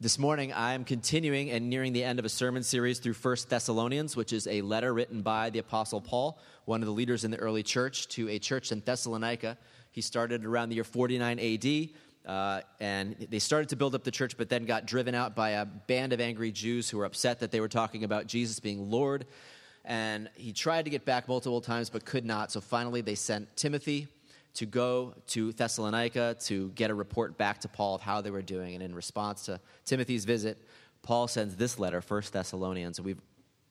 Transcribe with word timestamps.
This 0.00 0.16
morning, 0.16 0.52
I 0.52 0.74
am 0.74 0.84
continuing 0.84 1.50
and 1.50 1.68
nearing 1.68 1.92
the 1.92 2.04
end 2.04 2.20
of 2.20 2.24
a 2.24 2.28
sermon 2.28 2.62
series 2.62 3.00
through 3.00 3.14
1 3.14 3.36
Thessalonians, 3.48 4.14
which 4.14 4.32
is 4.32 4.46
a 4.46 4.62
letter 4.62 4.94
written 4.94 5.22
by 5.22 5.50
the 5.50 5.58
Apostle 5.58 6.00
Paul, 6.00 6.38
one 6.66 6.82
of 6.82 6.86
the 6.86 6.92
leaders 6.92 7.24
in 7.24 7.32
the 7.32 7.36
early 7.38 7.64
church, 7.64 8.06
to 8.10 8.28
a 8.28 8.38
church 8.38 8.70
in 8.70 8.78
Thessalonica. 8.78 9.58
He 9.90 10.00
started 10.00 10.44
around 10.44 10.68
the 10.68 10.76
year 10.76 10.84
49 10.84 11.40
AD, 11.40 11.88
uh, 12.32 12.60
and 12.78 13.26
they 13.28 13.40
started 13.40 13.70
to 13.70 13.76
build 13.76 13.96
up 13.96 14.04
the 14.04 14.12
church, 14.12 14.36
but 14.36 14.48
then 14.48 14.66
got 14.66 14.86
driven 14.86 15.16
out 15.16 15.34
by 15.34 15.50
a 15.50 15.64
band 15.64 16.12
of 16.12 16.20
angry 16.20 16.52
Jews 16.52 16.88
who 16.88 16.98
were 16.98 17.04
upset 17.04 17.40
that 17.40 17.50
they 17.50 17.58
were 17.58 17.66
talking 17.66 18.04
about 18.04 18.28
Jesus 18.28 18.60
being 18.60 18.92
Lord. 18.92 19.26
And 19.84 20.30
he 20.36 20.52
tried 20.52 20.84
to 20.84 20.92
get 20.92 21.06
back 21.06 21.26
multiple 21.26 21.60
times, 21.60 21.90
but 21.90 22.04
could 22.04 22.24
not. 22.24 22.52
So 22.52 22.60
finally, 22.60 23.00
they 23.00 23.16
sent 23.16 23.56
Timothy 23.56 24.06
to 24.58 24.66
go 24.66 25.14
to 25.28 25.52
Thessalonica 25.52 26.34
to 26.40 26.70
get 26.70 26.90
a 26.90 26.94
report 26.94 27.38
back 27.38 27.60
to 27.60 27.68
Paul 27.68 27.94
of 27.94 28.00
how 28.00 28.20
they 28.20 28.32
were 28.32 28.42
doing. 28.42 28.74
And 28.74 28.82
in 28.82 28.92
response 28.92 29.44
to 29.44 29.60
Timothy's 29.84 30.24
visit, 30.24 30.60
Paul 31.02 31.28
sends 31.28 31.54
this 31.54 31.78
letter, 31.78 32.02
1 32.06 32.22
Thessalonians. 32.32 33.00
We've 33.00 33.20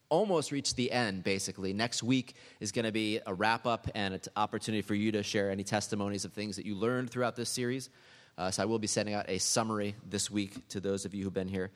almost 0.08 0.54
reached 0.54 0.77
the 0.77 0.90
end, 0.94 1.26
basically. 1.26 1.73
Next 1.73 2.04
week 2.04 2.36
is 2.62 2.72
going 2.72 2.86
to 2.86 2.94
be 2.94 3.20
a 3.26 3.34
wrap 3.34 3.68
up 3.68 3.90
and 3.96 4.13
an 4.13 4.22
opportunity 4.38 4.82
for 4.82 4.96
you 4.96 5.12
to 5.12 5.23
share 5.23 5.52
any 5.52 5.66
testimonies 5.66 6.23
of 6.23 6.32
things 6.32 6.55
that 6.55 6.66
you 6.66 6.73
learned 6.73 7.10
throughout 7.10 7.35
this 7.35 7.49
series. 7.49 7.90
Uh, 8.38 8.49
so 8.49 8.63
I 8.63 8.66
will 8.66 8.80
be 8.80 8.88
sending 8.88 9.13
out 9.13 9.26
a 9.27 9.40
summary 9.40 9.94
this 10.10 10.32
week 10.32 10.70
to 10.70 10.80
those 10.80 11.04
of 11.04 11.13
you 11.13 11.26
who've 11.26 11.34
been 11.34 11.49
here. 11.49 11.70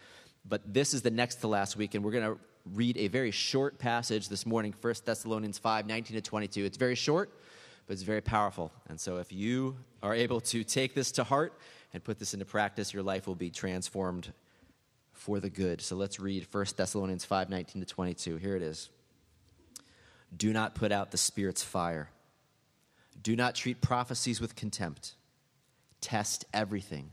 But 0.48 0.74
this 0.74 0.94
is 0.94 1.02
the 1.02 1.12
next 1.12 1.36
to 1.42 1.50
last 1.50 1.76
week, 1.76 1.96
and 1.96 2.06
we're 2.06 2.12
going 2.12 2.34
to 2.34 2.40
read 2.74 2.96
a 2.96 3.10
very 3.10 3.32
short 3.32 3.78
passage 3.78 4.30
this 4.30 4.46
morning, 4.46 4.74
1 4.80 4.94
Thessalonians 5.04 5.58
5 5.58 5.86
19 5.86 6.16
to 6.16 6.22
22. 6.22 6.64
It's 6.64 6.78
very 6.78 6.96
short 6.96 7.30
but 7.92 7.96
it's 7.96 8.04
very 8.04 8.22
powerful. 8.22 8.72
And 8.88 8.98
so 8.98 9.18
if 9.18 9.34
you 9.34 9.76
are 10.02 10.16
able 10.16 10.40
to 10.40 10.64
take 10.64 10.94
this 10.94 11.12
to 11.12 11.26
heart 11.26 11.60
and 11.92 12.02
put 12.02 12.20
this 12.20 12.34
into 12.34 12.46
practice, 12.46 12.94
your 12.94 13.04
life 13.04 13.28
will 13.28 13.36
be 13.36 13.50
transformed 13.50 14.32
for 15.12 15.42
the 15.42 15.50
good. 15.50 15.82
So 15.82 15.98
let's 15.98 16.18
read 16.18 16.48
1 16.50 16.66
Thessalonians 16.78 17.26
5 17.26 17.50
19 17.50 17.82
to 17.82 17.86
22. 17.86 18.38
Here 18.38 18.56
it 18.56 18.62
is. 18.62 18.90
Do 20.38 20.54
not 20.54 20.74
put 20.74 20.94
out 20.94 21.12
the 21.12 21.18
Spirit's 21.18 21.64
fire. 21.64 22.10
Do 23.22 23.36
not 23.36 23.56
treat 23.56 23.82
prophecies 23.82 24.40
with 24.40 24.56
contempt. 24.56 25.16
Test 26.00 26.46
everything. 26.54 27.12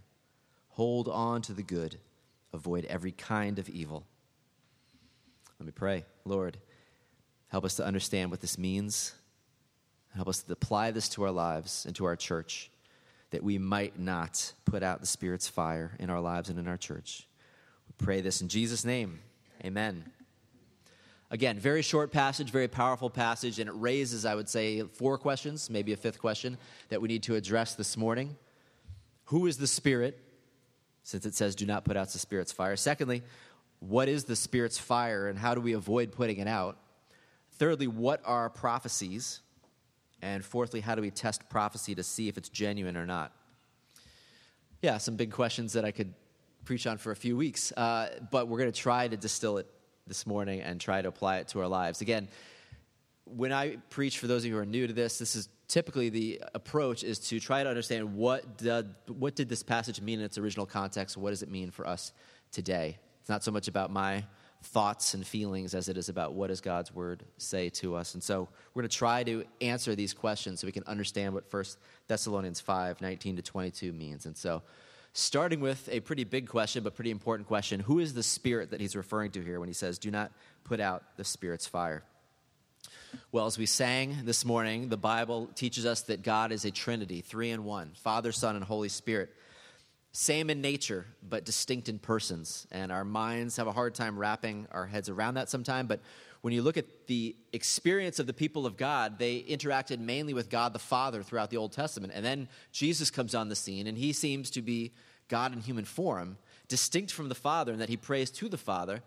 Hold 0.68 1.08
on 1.08 1.42
to 1.42 1.54
the 1.54 1.64
good. 1.64 1.98
Avoid 2.52 2.84
every 2.84 3.10
kind 3.10 3.58
of 3.58 3.68
evil. 3.68 4.04
Let 5.58 5.66
me 5.66 5.72
pray. 5.72 6.04
Lord, 6.24 6.56
help 7.48 7.64
us 7.64 7.74
to 7.74 7.84
understand 7.84 8.30
what 8.30 8.40
this 8.40 8.56
means 8.56 9.16
Help 10.14 10.28
us 10.28 10.42
to 10.42 10.52
apply 10.52 10.90
this 10.90 11.08
to 11.10 11.22
our 11.22 11.30
lives 11.30 11.86
and 11.86 11.94
to 11.96 12.04
our 12.04 12.16
church, 12.16 12.70
that 13.30 13.42
we 13.42 13.58
might 13.58 13.98
not 13.98 14.52
put 14.64 14.82
out 14.82 15.00
the 15.00 15.06
Spirit's 15.06 15.48
fire 15.48 15.92
in 15.98 16.10
our 16.10 16.20
lives 16.20 16.48
and 16.48 16.58
in 16.58 16.66
our 16.66 16.76
church. 16.76 17.26
We 17.86 18.04
pray 18.04 18.20
this 18.20 18.40
in 18.40 18.48
Jesus' 18.48 18.84
name. 18.84 19.20
Amen. 19.64 20.04
Again, 21.30 21.58
very 21.58 21.82
short 21.82 22.10
passage, 22.10 22.50
very 22.50 22.68
powerful 22.68 23.10
passage, 23.10 23.58
and 23.58 23.68
it 23.68 23.74
raises, 23.74 24.24
I 24.24 24.34
would 24.34 24.48
say, 24.48 24.82
four 24.82 25.18
questions, 25.18 25.68
maybe 25.68 25.92
a 25.92 25.96
fifth 25.96 26.18
question 26.18 26.56
that 26.88 27.02
we 27.02 27.08
need 27.08 27.22
to 27.24 27.34
address 27.34 27.74
this 27.74 27.98
morning. 27.98 28.36
Who 29.26 29.46
is 29.46 29.58
the 29.58 29.66
Spirit? 29.66 30.18
Since 31.02 31.26
it 31.26 31.34
says, 31.34 31.54
do 31.54 31.66
not 31.66 31.84
put 31.84 31.98
out 31.98 32.08
the 32.08 32.18
Spirit's 32.18 32.52
fire. 32.52 32.76
Secondly, 32.76 33.22
what 33.80 34.08
is 34.08 34.24
the 34.24 34.36
Spirit's 34.36 34.78
fire 34.78 35.28
and 35.28 35.38
how 35.38 35.54
do 35.54 35.60
we 35.60 35.74
avoid 35.74 36.12
putting 36.12 36.38
it 36.38 36.48
out? 36.48 36.78
Thirdly, 37.52 37.86
what 37.86 38.22
are 38.24 38.48
prophecies? 38.48 39.40
And 40.22 40.44
fourthly, 40.44 40.80
how 40.80 40.94
do 40.94 41.02
we 41.02 41.11
test 41.11 41.48
prophecy 41.48 41.94
to 41.94 42.02
see 42.02 42.28
if 42.28 42.36
it's 42.36 42.48
genuine 42.48 42.97
or 42.97 43.06
not? 43.06 43.33
Yeah, 44.83 44.98
some 44.98 45.16
big 45.16 45.33
questions 45.33 45.72
that 45.72 45.84
I 45.84 45.91
could 45.91 46.14
preach 46.64 46.86
on 46.86 46.98
for 46.98 47.12
a 47.12 47.16
few 47.16 47.36
weeks. 47.36 47.72
Uh, 47.72 48.08
but 48.30 48.48
we're 48.48 48.58
going 48.58 48.70
to 48.70 48.80
try 48.80 49.08
to 49.08 49.16
distill 49.16 49.58
it 49.58 49.66
this 50.06 50.27
morning 50.27 50.60
and 50.60 50.80
try 50.80 51.02
to 51.02 51.08
apply 51.08 51.38
it 51.38 51.48
to 51.48 51.60
our 51.60 51.69
lives. 51.69 52.00
Again, 52.00 52.28
when 53.25 53.52
I 53.52 53.77
preach, 53.91 54.19
for 54.19 54.27
those 54.27 54.42
of 54.42 54.47
you 54.47 54.55
who 54.55 54.60
are 54.60 54.66
new 54.66 54.86
to 54.86 54.92
this, 54.92 55.19
this 55.19 55.37
is 55.37 55.48
typically 55.69 56.09
the 56.09 56.42
approach 56.54 57.04
is 57.04 57.19
to 57.19 57.38
try 57.38 57.62
to 57.62 57.69
understand 57.69 58.15
what 58.15 58.56
did, 58.56 58.94
what 59.06 59.37
did 59.37 59.48
this 59.48 59.62
passage 59.62 60.00
mean 60.00 60.19
in 60.19 60.25
its 60.25 60.38
original 60.38 60.66
context? 60.66 61.16
What 61.16 61.31
does 61.31 61.42
it 61.42 61.50
mean 61.50 61.71
for 61.71 61.87
us 61.87 62.12
today? 62.53 62.98
It's 63.21 63.28
not 63.28 63.44
so 63.44 63.50
much 63.50 63.69
about 63.69 63.91
my 63.91 64.25
thoughts 64.62 65.14
and 65.14 65.26
feelings 65.26 65.74
as 65.74 65.88
it 65.88 65.96
is 65.96 66.08
about 66.08 66.34
what 66.34 66.48
does 66.48 66.60
God's 66.60 66.92
word 66.92 67.22
say 67.36 67.69
to 67.70 67.94
us. 67.94 68.14
And 68.14 68.22
so 68.22 68.48
we're 68.74 68.82
going 68.82 68.91
to 68.91 68.96
try 68.96 69.22
to 69.24 69.44
answer 69.60 69.94
these 69.94 70.12
questions 70.12 70.60
so 70.60 70.66
we 70.66 70.72
can 70.72 70.84
understand 70.86 71.32
what 71.34 71.44
1 71.52 71.64
Thessalonians 72.08 72.60
5, 72.60 73.00
19 73.00 73.36
to 73.36 73.42
22 73.42 73.92
means. 73.92 74.26
And 74.26 74.36
so 74.36 74.62
starting 75.12 75.60
with 75.60 75.88
a 75.91 76.00
pretty 76.00 76.24
big 76.24 76.48
question, 76.48 76.82
but 76.82 76.94
pretty 76.94 77.10
important 77.10 77.47
question, 77.47 77.80
who 77.80 78.00
is 78.00 78.14
the 78.14 78.22
spirit 78.22 78.70
that 78.70 78.80
he's 78.80 78.97
referring 78.97 79.30
to 79.32 79.42
here 79.42 79.60
when 79.60 79.68
he 79.68 79.74
says, 79.74 79.98
do 79.98 80.10
not 80.10 80.32
put 80.64 80.80
out 80.80 81.04
the 81.16 81.24
spirit's 81.24 81.66
fire? 81.66 82.02
Well, 83.32 83.47
as 83.47 83.58
we 83.58 83.66
sang 83.66 84.18
this 84.24 84.44
morning, 84.44 84.88
the 84.88 84.97
Bible 84.97 85.48
teaches 85.54 85.86
us 85.86 86.02
that 86.02 86.22
God 86.22 86.52
is 86.52 86.64
a 86.64 86.70
Trinity, 86.70 87.20
three 87.20 87.50
in 87.50 87.64
one 87.64 87.92
Father, 87.94 88.32
Son, 88.32 88.56
and 88.56 88.64
Holy 88.64 88.88
Spirit 88.88 89.30
same 90.12 90.50
in 90.50 90.60
nature, 90.60 91.06
but 91.28 91.44
distinct 91.44 91.88
in 91.88 91.98
persons. 91.98 92.66
And 92.70 92.91
our 92.91 93.04
minds 93.04 93.56
have 93.56 93.66
a 93.66 93.72
hard 93.72 93.94
time 93.94 94.19
wrapping 94.19 94.66
our 94.72 94.86
heads 94.86 95.08
around 95.08 95.34
that 95.34 95.48
sometime. 95.48 95.86
But 95.86 96.00
when 96.41 96.52
you 96.54 96.62
look 96.62 96.76
at 96.76 97.06
the 97.06 97.36
experience 97.52 98.18
of 98.18 98.26
the 98.26 98.32
people 98.32 98.64
of 98.64 98.76
God, 98.76 99.18
they 99.18 99.42
interacted 99.42 99.98
mainly 99.98 100.34
with 100.34 100.50
God 100.50 100.72
the 100.72 100.78
Father 100.78 101.22
throughout 101.22 101.50
the 101.50 101.56
Old 101.56 101.72
Testament. 101.72 102.12
And 102.14 102.24
then 102.24 102.48
Jesus 102.72 103.10
comes 103.10 103.34
on 103.34 103.48
the 103.48 103.56
scene, 103.56 103.86
and 103.86 103.98
he 103.98 104.12
seems 104.12 104.50
to 104.50 104.62
be 104.62 104.92
God 105.28 105.52
in 105.52 105.60
human 105.60 105.84
form, 105.84 106.38
distinct 106.68 107.12
from 107.12 107.28
the 107.28 107.34
Father, 107.34 107.72
in 107.72 107.78
that 107.80 107.88
he 107.88 107.97
prays 107.97 108.30
to 108.30 108.48
the 108.48 108.56
Father, 108.56 109.02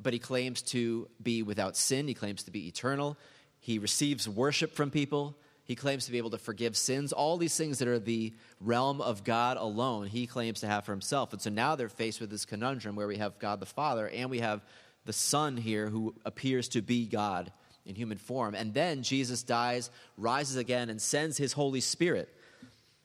but 0.00 0.12
he 0.12 0.18
claims 0.18 0.62
to 0.62 1.08
be 1.22 1.42
without 1.42 1.76
sin, 1.76 2.06
he 2.06 2.14
claims 2.14 2.42
to 2.44 2.50
be 2.50 2.68
eternal. 2.68 3.16
He 3.60 3.78
receives 3.78 4.28
worship 4.28 4.72
from 4.72 4.90
people. 4.90 5.36
He 5.64 5.74
claims 5.74 6.04
to 6.04 6.12
be 6.12 6.18
able 6.18 6.30
to 6.30 6.38
forgive 6.38 6.76
sins. 6.76 7.12
All 7.12 7.38
these 7.38 7.56
things 7.56 7.78
that 7.78 7.88
are 7.88 7.98
the 7.98 8.34
realm 8.60 9.00
of 9.00 9.24
God 9.24 9.56
alone, 9.56 10.06
he 10.06 10.26
claims 10.26 10.60
to 10.60 10.66
have 10.66 10.84
for 10.84 10.92
himself. 10.92 11.32
And 11.32 11.40
so 11.40 11.48
now 11.48 11.74
they're 11.74 11.88
faced 11.88 12.20
with 12.20 12.30
this 12.30 12.44
conundrum 12.44 12.96
where 12.96 13.06
we 13.06 13.16
have 13.16 13.38
God 13.38 13.60
the 13.60 13.66
Father 13.66 14.08
and 14.08 14.30
we 14.30 14.40
have 14.40 14.62
the 15.06 15.12
Son 15.12 15.56
here 15.56 15.88
who 15.88 16.14
appears 16.24 16.68
to 16.70 16.82
be 16.82 17.06
God 17.06 17.50
in 17.86 17.94
human 17.94 18.18
form. 18.18 18.54
And 18.54 18.74
then 18.74 19.02
Jesus 19.02 19.42
dies, 19.42 19.90
rises 20.18 20.56
again, 20.56 20.90
and 20.90 21.00
sends 21.00 21.38
his 21.38 21.54
Holy 21.54 21.80
Spirit. 21.80 22.28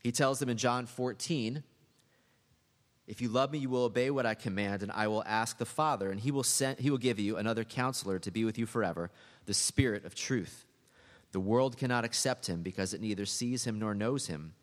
He 0.03 0.11
tells 0.11 0.39
them 0.39 0.49
in 0.49 0.57
John 0.57 0.85
14, 0.85 1.63
if 3.07 3.21
you 3.21 3.29
love 3.29 3.51
me, 3.51 3.57
you 3.57 3.69
will 3.69 3.85
obey 3.85 4.11
what 4.11 4.25
I 4.25 4.35
command, 4.35 4.83
and 4.83 4.91
I 4.91 5.07
will 5.07 5.23
ask 5.25 5.57
the 5.57 5.65
Father, 5.65 6.11
and 6.11 6.19
he 6.19 6.29
will, 6.29 6.43
send, 6.43 6.79
he 6.79 6.91
will 6.91 6.99
give 6.99 7.19
you 7.19 7.37
another 7.37 7.63
counselor 7.63 8.19
to 8.19 8.31
be 8.31 8.45
with 8.45 8.57
you 8.57 8.65
forever, 8.65 9.09
the 9.45 9.53
Spirit 9.53 10.05
of 10.05 10.13
truth. 10.13 10.65
The 11.31 11.39
world 11.39 11.77
cannot 11.77 12.05
accept 12.05 12.47
him 12.47 12.61
because 12.61 12.93
it 12.93 13.01
neither 13.01 13.25
sees 13.25 13.65
him 13.65 13.79
nor 13.79 13.93
knows 13.93 14.27
him. 14.27 14.53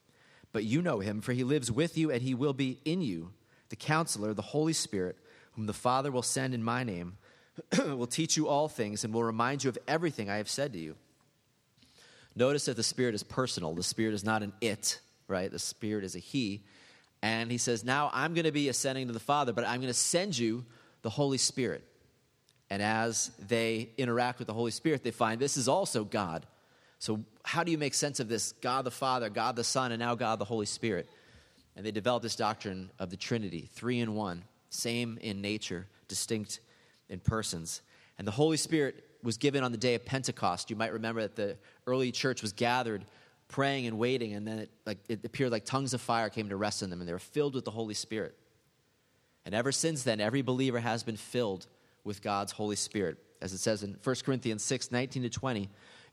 But 0.53 0.65
you 0.65 0.83
know 0.83 1.01
him, 1.01 1.21
for 1.21 1.33
he 1.33 1.45
lives 1.45 1.71
with 1.71 1.97
you 1.99 2.11
and 2.11 2.23
he 2.23 2.35
will 2.35 2.53
be 2.53 2.79
in 2.85 3.03
you. 3.03 3.33
The 3.69 3.77
counselor, 3.77 4.33
the 4.33 4.43
Holy 4.43 4.73
Spirit, 4.73 5.17
whom 5.53 5.67
the 5.67 5.73
Father 5.73 6.11
will 6.11 6.23
send 6.23 6.55
in 6.55 6.63
my 6.63 6.83
name, 6.83 7.19
will 7.79 8.07
teach 8.07 8.37
you 8.37 8.49
all 8.49 8.69
things 8.69 9.05
and 9.05 9.13
will 9.13 9.25
remind 9.25 9.65
you 9.65 9.71
of 9.71 9.79
everything 9.87 10.29
I 10.29 10.37
have 10.37 10.49
said 10.49 10.73
to 10.73 10.79
you. 10.79 10.97
Notice 12.35 12.67
that 12.67 12.77
the 12.77 12.83
Spirit 12.83 13.15
is 13.15 13.23
personal. 13.23 13.75
The 13.75 13.83
Spirit 13.83 14.15
is 14.15 14.25
not 14.25 14.43
an 14.43 14.53
it, 14.61 15.01
right? 15.27 15.51
The 15.51 15.59
Spirit 15.59 16.05
is 16.05 16.15
a 16.15 16.19
he. 16.19 16.65
And 17.23 17.51
he 17.51 17.59
says, 17.59 17.83
Now 17.83 18.11
I'm 18.13 18.35
going 18.35 18.45
to 18.45 18.53
be 18.53 18.69
ascending 18.69 19.07
to 19.07 19.13
the 19.13 19.21
Father, 19.21 19.53
but 19.53 19.67
I'm 19.67 19.81
going 19.81 19.93
to 19.93 19.95
send 19.95 20.37
you 20.37 20.65
the 21.03 21.11
Holy 21.11 21.39
Spirit. 21.39 21.83
And 22.69 22.83
as 22.83 23.31
they 23.47 23.91
interact 23.97 24.39
with 24.39 24.49
the 24.49 24.55
Holy 24.55 24.71
Spirit, 24.71 25.03
they 25.03 25.13
find 25.13 25.41
this 25.41 25.57
is 25.57 25.69
also 25.69 26.05
God. 26.05 26.47
So, 26.99 27.25
how 27.45 27.63
do 27.63 27.71
you 27.71 27.79
make 27.79 27.95
sense 27.95 28.21
of 28.21 28.29
this 28.29 28.53
God 28.61 28.85
the 28.85 28.91
Father, 28.91 29.29
God 29.29 29.57
the 29.57 29.65
Son, 29.65 29.93
and 29.93 30.01
now 30.01 30.15
God 30.15 30.39
the 30.39 30.45
Holy 30.45 30.67
Spirit? 30.67 31.09
And 31.77 31.85
they 31.85 31.91
developed 31.91 32.23
this 32.23 32.37
doctrine 32.37 32.91
of 32.99 33.11
the 33.11 33.17
Trinity, 33.17 33.69
three 33.75 34.01
in 34.01 34.15
one, 34.15 34.45
same 34.71 35.19
in 35.21 35.43
nature, 35.43 35.87
distinct 36.09 36.61
in 37.09 37.21
persons. 37.21 37.83
And 38.19 38.27
the 38.27 38.33
Holy 38.33 38.57
Spirit 38.57 39.05
was 39.23 39.37
given 39.37 39.63
on 39.63 39.73
the 39.73 39.79
day 39.79 39.95
of 39.95 40.05
Pentecost. 40.05 40.71
You 40.71 40.77
might 40.77 40.93
remember 40.93 41.21
that 41.21 41.37
the 41.37 41.57
early 41.87 42.13
church 42.13 42.41
was 42.41 42.53
gathered 42.53 43.05
praying 43.49 43.87
and 43.87 43.99
waiting, 43.99 44.35
and 44.35 44.47
then 44.47 44.59
it, 44.61 44.71
like, 44.85 44.99
it 45.09 45.25
appeared 45.25 45.53
like 45.53 45.65
tongues 45.65 45.95
of 45.95 46.01
fire 46.01 46.29
came 46.29 46.49
to 46.49 46.57
rest 46.57 46.83
on 46.83 46.91
them, 46.91 47.01
and 47.01 47.09
they 47.09 47.13
were 47.13 47.19
filled 47.19 47.55
with 47.55 47.65
the 47.65 47.71
Holy 47.71 47.95
Spirit. 47.95 48.35
And 49.45 49.55
ever 49.55 49.71
since 49.71 50.03
then, 50.03 50.21
every 50.21 50.43
believer 50.43 50.81
has 50.81 51.03
been 51.03 51.17
filled 51.17 51.67
with 52.03 52.23
God's 52.23 52.53
Holy 52.53 52.77
Spirit. 52.77 53.19
As 53.41 53.53
it 53.53 53.59
says 53.59 53.83
in 53.83 53.97
1 54.03 54.17
Corinthians 54.25 54.65
6 54.65 54.91
19 54.91 55.23
to 55.23 55.29
20, 55.29 55.69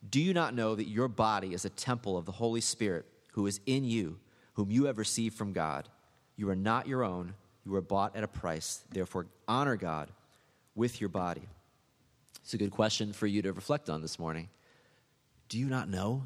do 0.09 0.21
you 0.21 0.33
not 0.33 0.53
know 0.53 0.75
that 0.75 0.87
your 0.87 1.07
body 1.07 1.53
is 1.53 1.65
a 1.65 1.69
temple 1.69 2.17
of 2.17 2.25
the 2.25 2.31
Holy 2.31 2.61
Spirit 2.61 3.05
who 3.33 3.47
is 3.47 3.59
in 3.65 3.83
you, 3.83 4.19
whom 4.53 4.71
you 4.71 4.85
have 4.85 4.97
received 4.97 5.37
from 5.37 5.53
God? 5.53 5.89
You 6.35 6.49
are 6.49 6.55
not 6.55 6.87
your 6.87 7.03
own, 7.03 7.33
you 7.65 7.71
were 7.71 7.81
bought 7.81 8.15
at 8.15 8.23
a 8.23 8.27
price. 8.27 8.83
Therefore, 8.91 9.27
honor 9.47 9.75
God 9.75 10.09
with 10.75 10.99
your 10.99 11.09
body. 11.09 11.47
It's 12.41 12.53
a 12.53 12.57
good 12.57 12.71
question 12.71 13.13
for 13.13 13.27
you 13.27 13.41
to 13.41 13.53
reflect 13.53 13.89
on 13.89 14.01
this 14.01 14.19
morning. 14.19 14.49
Do 15.47 15.57
you 15.57 15.67
not 15.67 15.87
know 15.87 16.23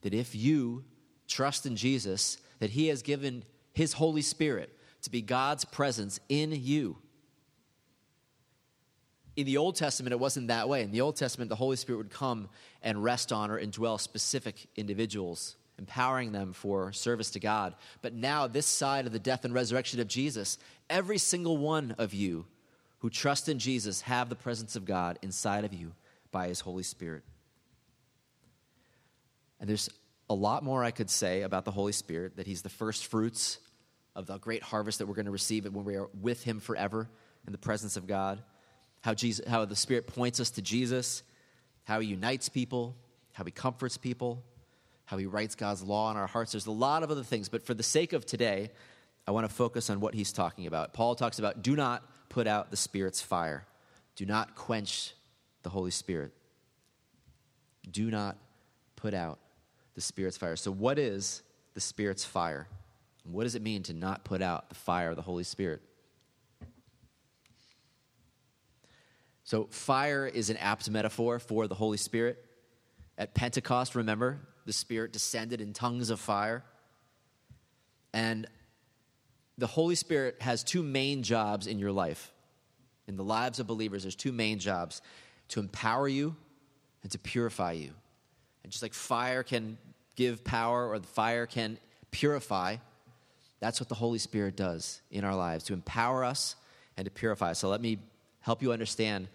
that 0.00 0.14
if 0.14 0.34
you 0.34 0.84
trust 1.28 1.66
in 1.66 1.76
Jesus, 1.76 2.38
that 2.58 2.70
He 2.70 2.88
has 2.88 3.02
given 3.02 3.44
His 3.72 3.92
Holy 3.92 4.22
Spirit 4.22 4.70
to 5.02 5.10
be 5.10 5.22
God's 5.22 5.64
presence 5.64 6.18
in 6.28 6.52
you. 6.52 6.96
In 9.36 9.46
the 9.46 9.56
Old 9.56 9.74
Testament, 9.76 10.12
it 10.12 10.20
wasn't 10.20 10.48
that 10.48 10.68
way. 10.68 10.82
In 10.82 10.92
the 10.92 11.00
Old 11.00 11.16
Testament, 11.16 11.48
the 11.48 11.56
Holy 11.56 11.76
Spirit 11.76 11.98
would 11.98 12.10
come 12.10 12.48
and 12.82 13.02
rest 13.02 13.32
on 13.32 13.50
or 13.50 13.60
indwell 13.60 14.00
specific 14.00 14.66
individuals, 14.76 15.56
empowering 15.78 16.32
them 16.32 16.52
for 16.52 16.92
service 16.92 17.30
to 17.30 17.40
God. 17.40 17.74
But 18.00 18.14
now, 18.14 18.46
this 18.46 18.66
side 18.66 19.06
of 19.06 19.12
the 19.12 19.18
death 19.18 19.44
and 19.44 19.52
resurrection 19.52 19.98
of 20.00 20.06
Jesus, 20.06 20.58
every 20.88 21.18
single 21.18 21.56
one 21.56 21.96
of 21.98 22.14
you 22.14 22.46
who 22.98 23.10
trust 23.10 23.48
in 23.48 23.58
Jesus 23.58 24.02
have 24.02 24.28
the 24.28 24.36
presence 24.36 24.76
of 24.76 24.84
God 24.84 25.18
inside 25.20 25.64
of 25.64 25.74
you 25.74 25.92
by 26.30 26.48
his 26.48 26.60
Holy 26.60 26.84
Spirit. 26.84 27.22
And 29.58 29.68
there's 29.68 29.90
a 30.30 30.34
lot 30.34 30.62
more 30.62 30.84
I 30.84 30.90
could 30.90 31.10
say 31.10 31.42
about 31.42 31.64
the 31.64 31.70
Holy 31.70 31.92
Spirit 31.92 32.36
that 32.36 32.46
he's 32.46 32.62
the 32.62 32.68
first 32.68 33.06
fruits 33.06 33.58
of 34.14 34.26
the 34.26 34.38
great 34.38 34.62
harvest 34.62 35.00
that 35.00 35.06
we're 35.06 35.14
going 35.14 35.26
to 35.26 35.32
receive 35.32 35.64
when 35.64 35.84
we 35.84 35.96
are 35.96 36.08
with 36.20 36.44
him 36.44 36.60
forever 36.60 37.08
in 37.46 37.52
the 37.52 37.58
presence 37.58 37.96
of 37.96 38.06
God. 38.06 38.42
How, 39.04 39.12
Jesus, 39.12 39.46
how 39.46 39.66
the 39.66 39.76
Spirit 39.76 40.06
points 40.06 40.40
us 40.40 40.48
to 40.52 40.62
Jesus, 40.62 41.22
how 41.84 42.00
he 42.00 42.08
unites 42.08 42.48
people, 42.48 42.96
how 43.34 43.44
he 43.44 43.50
comforts 43.50 43.98
people, 43.98 44.42
how 45.04 45.18
he 45.18 45.26
writes 45.26 45.54
God's 45.54 45.82
law 45.82 46.10
in 46.10 46.16
our 46.16 46.26
hearts. 46.26 46.52
There's 46.52 46.64
a 46.64 46.70
lot 46.70 47.02
of 47.02 47.10
other 47.10 47.22
things, 47.22 47.50
but 47.50 47.62
for 47.66 47.74
the 47.74 47.82
sake 47.82 48.14
of 48.14 48.24
today, 48.24 48.70
I 49.26 49.32
want 49.32 49.46
to 49.46 49.54
focus 49.54 49.90
on 49.90 50.00
what 50.00 50.14
he's 50.14 50.32
talking 50.32 50.66
about. 50.66 50.94
Paul 50.94 51.14
talks 51.16 51.38
about 51.38 51.60
do 51.60 51.76
not 51.76 52.02
put 52.30 52.46
out 52.46 52.70
the 52.70 52.78
Spirit's 52.78 53.20
fire, 53.20 53.66
do 54.16 54.24
not 54.24 54.54
quench 54.54 55.12
the 55.64 55.68
Holy 55.68 55.90
Spirit. 55.90 56.32
Do 57.90 58.10
not 58.10 58.38
put 58.96 59.12
out 59.12 59.38
the 59.94 60.00
Spirit's 60.00 60.38
fire. 60.38 60.56
So, 60.56 60.70
what 60.70 60.98
is 60.98 61.42
the 61.74 61.80
Spirit's 61.80 62.24
fire? 62.24 62.68
What 63.24 63.42
does 63.42 63.54
it 63.54 63.60
mean 63.60 63.82
to 63.82 63.92
not 63.92 64.24
put 64.24 64.40
out 64.40 64.70
the 64.70 64.74
fire 64.74 65.10
of 65.10 65.16
the 65.16 65.22
Holy 65.22 65.44
Spirit? 65.44 65.82
So, 69.44 69.68
fire 69.70 70.26
is 70.26 70.50
an 70.50 70.56
apt 70.56 70.88
metaphor 70.90 71.38
for 71.38 71.68
the 71.68 71.74
Holy 71.74 71.98
Spirit. 71.98 72.42
At 73.16 73.34
Pentecost, 73.34 73.94
remember, 73.94 74.40
the 74.64 74.72
Spirit 74.72 75.12
descended 75.12 75.60
in 75.60 75.72
tongues 75.72 76.10
of 76.10 76.18
fire. 76.18 76.64
And 78.12 78.46
the 79.58 79.66
Holy 79.66 79.94
Spirit 79.94 80.36
has 80.40 80.64
two 80.64 80.82
main 80.82 81.22
jobs 81.22 81.66
in 81.66 81.78
your 81.78 81.92
life. 81.92 82.32
In 83.06 83.16
the 83.16 83.24
lives 83.24 83.60
of 83.60 83.66
believers, 83.66 84.02
there's 84.02 84.16
two 84.16 84.32
main 84.32 84.58
jobs 84.58 85.02
to 85.48 85.60
empower 85.60 86.08
you 86.08 86.34
and 87.02 87.12
to 87.12 87.18
purify 87.18 87.72
you. 87.72 87.90
And 88.62 88.72
just 88.72 88.82
like 88.82 88.94
fire 88.94 89.42
can 89.42 89.76
give 90.16 90.42
power 90.42 90.88
or 90.88 90.98
the 90.98 91.06
fire 91.06 91.44
can 91.44 91.78
purify, 92.10 92.76
that's 93.60 93.78
what 93.78 93.88
the 93.88 93.94
Holy 93.94 94.18
Spirit 94.18 94.56
does 94.56 95.02
in 95.10 95.24
our 95.24 95.34
lives 95.34 95.64
to 95.64 95.74
empower 95.74 96.24
us 96.24 96.56
and 96.96 97.04
to 97.04 97.10
purify 97.10 97.50
us. 97.50 97.58
So 97.58 97.68
let 97.68 97.80
me 97.80 97.98
help 98.44 98.62
you 98.62 98.72
understand 98.72 99.26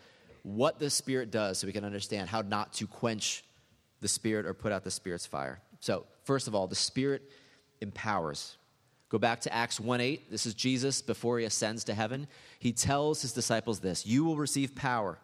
what 0.44 0.78
the 0.78 0.90
Spirit 0.90 1.32
does 1.32 1.58
so 1.58 1.68
we 1.68 1.74
can 1.74 1.84
understand 1.84 2.30
how 2.30 2.42
not 2.42 2.74
to 2.74 2.86
quench 2.86 3.44
the 4.02 4.08
Spirit 4.08 4.46
or 4.46 4.54
put 4.54 4.72
out 4.72 4.84
the 4.84 4.92
Spirit's 4.92 5.26
fire. 5.26 5.60
So, 5.80 6.06
first 6.24 6.48
of 6.48 6.54
all, 6.54 6.68
the 6.68 6.76
Spirit 6.76 7.24
empowers. 7.82 8.56
Go 9.10 9.18
back 9.18 9.42
to 9.42 9.54
Acts 9.54 9.80
1 9.80 10.00
8. 10.00 10.30
This 10.30 10.46
is 10.46 10.54
Jesus 10.54 11.02
before 11.02 11.40
he 11.40 11.46
ascends 11.46 11.86
to 11.86 11.96
heaven. 11.96 12.28
He 12.60 12.72
tells 12.72 13.24
his 13.24 13.34
disciples 13.34 13.80
this 13.80 14.06
You 14.06 14.24
will 14.24 14.38
receive 14.38 14.76
power 14.76 15.18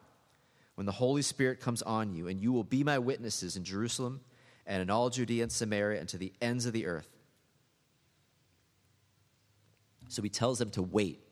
when 0.73 0.85
the 0.85 0.91
Holy 0.91 1.21
Spirit 1.21 1.59
comes 1.59 1.83
on 1.83 2.15
you, 2.15 2.27
and 2.27 2.41
you 2.41 2.51
will 2.51 2.63
be 2.63 2.83
my 2.83 2.97
witnesses 2.97 3.55
in 3.55 3.63
Jerusalem 3.63 4.21
and 4.65 4.81
in 4.81 4.89
all 4.89 5.11
Judea 5.11 5.43
and 5.43 5.51
Samaria 5.51 5.99
and 5.99 6.09
to 6.09 6.17
the 6.17 6.33
ends 6.41 6.65
of 6.65 6.73
the 6.73 6.87
earth. 6.87 7.07
So 10.09 10.23
he 10.23 10.29
tells 10.29 10.57
them 10.57 10.71
to 10.71 10.81
wait. 10.81 11.24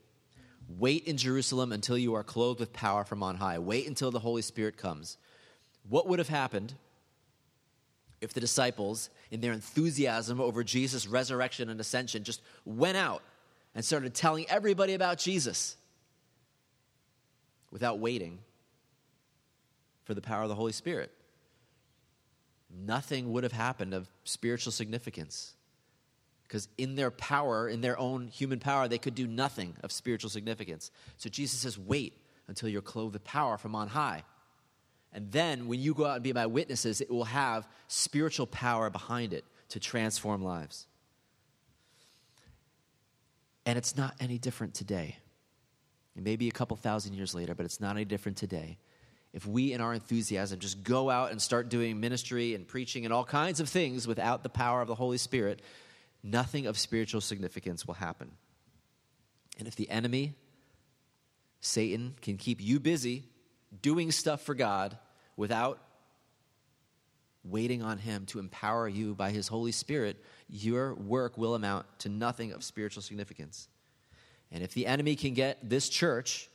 Wait 0.67 1.05
in 1.05 1.17
Jerusalem 1.17 1.71
until 1.71 1.97
you 1.97 2.13
are 2.13 2.23
clothed 2.23 2.59
with 2.59 2.73
power 2.73 3.03
from 3.03 3.23
on 3.23 3.35
high. 3.35 3.59
Wait 3.59 3.87
until 3.87 4.11
the 4.11 4.19
Holy 4.19 4.41
Spirit 4.41 4.77
comes. 4.77 5.17
What 5.87 6.07
would 6.07 6.19
have 6.19 6.29
happened 6.29 6.73
if 8.21 8.33
the 8.33 8.39
disciples, 8.39 9.09
in 9.31 9.41
their 9.41 9.51
enthusiasm 9.51 10.39
over 10.39 10.63
Jesus' 10.63 11.07
resurrection 11.07 11.69
and 11.69 11.79
ascension, 11.79 12.23
just 12.23 12.41
went 12.65 12.97
out 12.97 13.21
and 13.75 13.83
started 13.83 14.13
telling 14.13 14.45
everybody 14.49 14.93
about 14.93 15.17
Jesus 15.17 15.75
without 17.69 17.99
waiting 17.99 18.39
for 20.03 20.13
the 20.13 20.21
power 20.21 20.43
of 20.43 20.49
the 20.49 20.55
Holy 20.55 20.71
Spirit? 20.71 21.11
Nothing 22.69 23.31
would 23.33 23.43
have 23.43 23.51
happened 23.51 23.93
of 23.93 24.09
spiritual 24.23 24.71
significance. 24.71 25.53
Because 26.53 26.67
in 26.77 26.93
their 26.93 27.09
power, 27.09 27.67
in 27.67 27.81
their 27.81 27.97
own 27.97 28.27
human 28.27 28.59
power, 28.59 28.87
they 28.87 28.99
could 28.99 29.15
do 29.15 29.25
nothing 29.25 29.75
of 29.81 29.91
spiritual 29.91 30.29
significance. 30.29 30.91
So 31.17 31.27
Jesus 31.27 31.61
says, 31.61 31.79
wait 31.79 32.15
until 32.47 32.69
you're 32.69 32.83
clothed 32.83 33.13
with 33.13 33.23
power 33.23 33.57
from 33.57 33.73
on 33.73 33.87
high. 33.87 34.21
And 35.11 35.31
then 35.31 35.67
when 35.67 35.79
you 35.79 35.95
go 35.95 36.05
out 36.05 36.13
and 36.13 36.23
be 36.23 36.31
my 36.31 36.45
witnesses, 36.45 37.01
it 37.01 37.09
will 37.09 37.23
have 37.23 37.67
spiritual 37.87 38.45
power 38.45 38.91
behind 38.91 39.33
it 39.33 39.45
to 39.69 39.79
transform 39.79 40.43
lives. 40.43 40.85
And 43.65 43.75
it's 43.75 43.97
not 43.97 44.13
any 44.19 44.37
different 44.37 44.75
today. 44.75 45.17
It 46.15 46.21
may 46.21 46.35
be 46.35 46.49
a 46.49 46.51
couple 46.51 46.77
thousand 46.77 47.15
years 47.15 47.33
later, 47.33 47.55
but 47.55 47.65
it's 47.65 47.81
not 47.81 47.95
any 47.95 48.05
different 48.05 48.37
today. 48.37 48.77
If 49.33 49.47
we, 49.47 49.73
in 49.73 49.81
our 49.81 49.95
enthusiasm, 49.95 50.59
just 50.59 50.83
go 50.83 51.09
out 51.09 51.31
and 51.31 51.41
start 51.41 51.69
doing 51.69 51.99
ministry 51.99 52.53
and 52.53 52.67
preaching 52.67 53.05
and 53.05 53.11
all 53.11 53.25
kinds 53.25 53.59
of 53.59 53.69
things 53.69 54.05
without 54.07 54.43
the 54.43 54.49
power 54.49 54.83
of 54.83 54.87
the 54.87 54.93
Holy 54.93 55.17
Spirit, 55.17 55.59
nothing 56.23 56.65
of 56.65 56.77
spiritual 56.77 57.21
significance 57.21 57.85
will 57.85 57.95
happen. 57.95 58.31
And 59.59 59.67
if 59.67 59.75
the 59.75 59.89
enemy, 59.89 60.35
Satan, 61.59 62.15
can 62.21 62.37
keep 62.37 62.61
you 62.61 62.79
busy 62.79 63.25
doing 63.81 64.11
stuff 64.11 64.41
for 64.41 64.55
God 64.55 64.97
without 65.35 65.79
waiting 67.43 67.83
on 67.83 67.97
Him 67.97 68.25
to 68.27 68.39
empower 68.39 68.87
you 68.87 69.13
by 69.15 69.31
His 69.31 69.47
Holy 69.47 69.71
Spirit, 69.71 70.23
your 70.49 70.93
work 70.95 71.37
will 71.37 71.55
amount 71.55 71.85
to 71.99 72.09
nothing 72.09 72.53
of 72.53 72.63
spiritual 72.63 73.03
significance. 73.03 73.67
And 74.51 74.63
if 74.63 74.73
the 74.73 74.87
enemy 74.87 75.15
can 75.15 75.33
get 75.33 75.57
this 75.67 75.89
church 75.89 76.49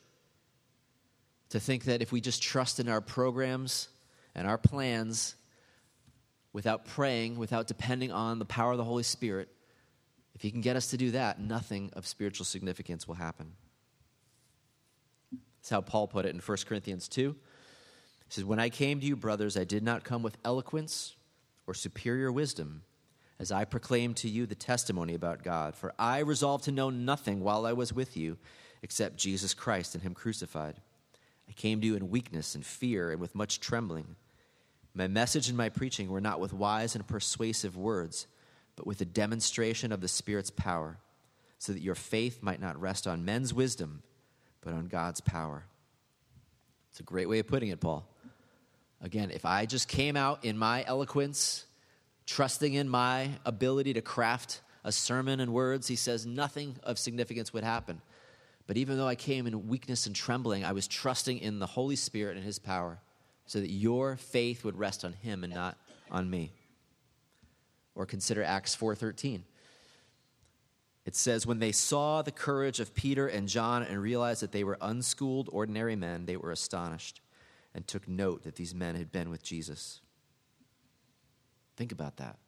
to 1.50 1.60
think 1.60 1.84
that 1.84 2.02
if 2.02 2.12
we 2.12 2.20
just 2.20 2.42
trust 2.42 2.80
in 2.80 2.88
our 2.88 3.00
programs 3.00 3.88
and 4.34 4.46
our 4.46 4.58
plans 4.58 5.34
without 6.52 6.86
praying, 6.86 7.36
without 7.36 7.66
depending 7.66 8.12
on 8.12 8.38
the 8.38 8.44
power 8.44 8.72
of 8.72 8.78
the 8.78 8.84
Holy 8.84 9.02
Spirit, 9.02 9.48
if 10.38 10.42
he 10.42 10.52
can 10.52 10.60
get 10.60 10.76
us 10.76 10.86
to 10.90 10.96
do 10.96 11.10
that, 11.10 11.40
nothing 11.40 11.90
of 11.94 12.06
spiritual 12.06 12.46
significance 12.46 13.08
will 13.08 13.16
happen. 13.16 13.54
That's 15.32 15.68
how 15.68 15.80
Paul 15.80 16.06
put 16.06 16.26
it 16.26 16.32
in 16.32 16.40
1 16.40 16.58
Corinthians 16.64 17.08
2. 17.08 17.32
He 17.32 17.36
says, 18.28 18.44
When 18.44 18.60
I 18.60 18.68
came 18.68 19.00
to 19.00 19.06
you, 19.06 19.16
brothers, 19.16 19.56
I 19.56 19.64
did 19.64 19.82
not 19.82 20.04
come 20.04 20.22
with 20.22 20.38
eloquence 20.44 21.16
or 21.66 21.74
superior 21.74 22.30
wisdom, 22.30 22.82
as 23.40 23.50
I 23.50 23.64
proclaimed 23.64 24.16
to 24.18 24.28
you 24.28 24.46
the 24.46 24.54
testimony 24.54 25.14
about 25.14 25.42
God. 25.42 25.74
For 25.74 25.92
I 25.98 26.20
resolved 26.20 26.66
to 26.66 26.72
know 26.72 26.88
nothing 26.88 27.40
while 27.40 27.66
I 27.66 27.72
was 27.72 27.92
with 27.92 28.16
you 28.16 28.38
except 28.80 29.16
Jesus 29.16 29.54
Christ 29.54 29.96
and 29.96 30.04
Him 30.04 30.14
crucified. 30.14 30.76
I 31.48 31.52
came 31.52 31.80
to 31.80 31.86
you 31.88 31.96
in 31.96 32.10
weakness 32.10 32.54
and 32.54 32.64
fear 32.64 33.10
and 33.10 33.20
with 33.20 33.34
much 33.34 33.58
trembling. 33.58 34.14
My 34.94 35.08
message 35.08 35.48
and 35.48 35.58
my 35.58 35.68
preaching 35.68 36.08
were 36.08 36.20
not 36.20 36.38
with 36.38 36.52
wise 36.52 36.94
and 36.94 37.04
persuasive 37.04 37.76
words, 37.76 38.28
but 38.78 38.86
with 38.86 39.00
a 39.00 39.04
demonstration 39.04 39.90
of 39.90 40.00
the 40.00 40.06
Spirit's 40.06 40.52
power, 40.52 40.98
so 41.58 41.72
that 41.72 41.82
your 41.82 41.96
faith 41.96 42.44
might 42.44 42.60
not 42.60 42.80
rest 42.80 43.08
on 43.08 43.24
men's 43.24 43.52
wisdom, 43.52 44.04
but 44.60 44.72
on 44.72 44.86
God's 44.86 45.20
power. 45.20 45.64
It's 46.92 47.00
a 47.00 47.02
great 47.02 47.28
way 47.28 47.40
of 47.40 47.48
putting 47.48 47.70
it, 47.70 47.80
Paul. 47.80 48.08
Again, 49.02 49.32
if 49.32 49.44
I 49.44 49.66
just 49.66 49.88
came 49.88 50.16
out 50.16 50.44
in 50.44 50.56
my 50.56 50.84
eloquence, 50.86 51.64
trusting 52.24 52.72
in 52.72 52.88
my 52.88 53.30
ability 53.44 53.94
to 53.94 54.00
craft 54.00 54.60
a 54.84 54.92
sermon 54.92 55.40
and 55.40 55.52
words, 55.52 55.88
he 55.88 55.96
says 55.96 56.24
nothing 56.24 56.76
of 56.84 57.00
significance 57.00 57.52
would 57.52 57.64
happen. 57.64 58.00
But 58.68 58.76
even 58.76 58.96
though 58.96 59.08
I 59.08 59.16
came 59.16 59.48
in 59.48 59.66
weakness 59.66 60.06
and 60.06 60.14
trembling, 60.14 60.64
I 60.64 60.70
was 60.70 60.86
trusting 60.86 61.38
in 61.38 61.58
the 61.58 61.66
Holy 61.66 61.96
Spirit 61.96 62.36
and 62.36 62.46
his 62.46 62.60
power 62.60 63.00
so 63.44 63.58
that 63.58 63.70
your 63.70 64.14
faith 64.14 64.64
would 64.64 64.78
rest 64.78 65.04
on 65.04 65.14
him 65.14 65.42
and 65.42 65.52
not 65.52 65.76
on 66.12 66.30
me. 66.30 66.52
Or 67.98 68.06
consider 68.06 68.44
Acts 68.44 68.76
4:13. 68.76 69.42
It 71.04 71.16
says 71.16 71.46
when 71.46 71.58
they 71.58 71.72
saw 71.72 72.22
the 72.22 72.30
courage 72.30 72.78
of 72.78 72.94
Peter 72.94 73.26
and 73.26 73.48
John 73.48 73.82
and 73.82 74.00
realized 74.00 74.40
that 74.42 74.52
they 74.52 74.62
were 74.62 74.78
unschooled 74.80 75.48
ordinary 75.50 75.96
men, 75.96 76.24
they 76.24 76.36
were 76.36 76.52
astonished 76.52 77.20
and 77.74 77.86
took 77.86 78.06
note 78.06 78.44
that 78.44 78.54
these 78.54 78.72
men 78.72 78.94
had 78.94 79.10
been 79.10 79.30
with 79.30 79.42
Jesus. 79.42 80.00
Think 81.76 81.90
about 81.90 82.18
that. 82.18 82.38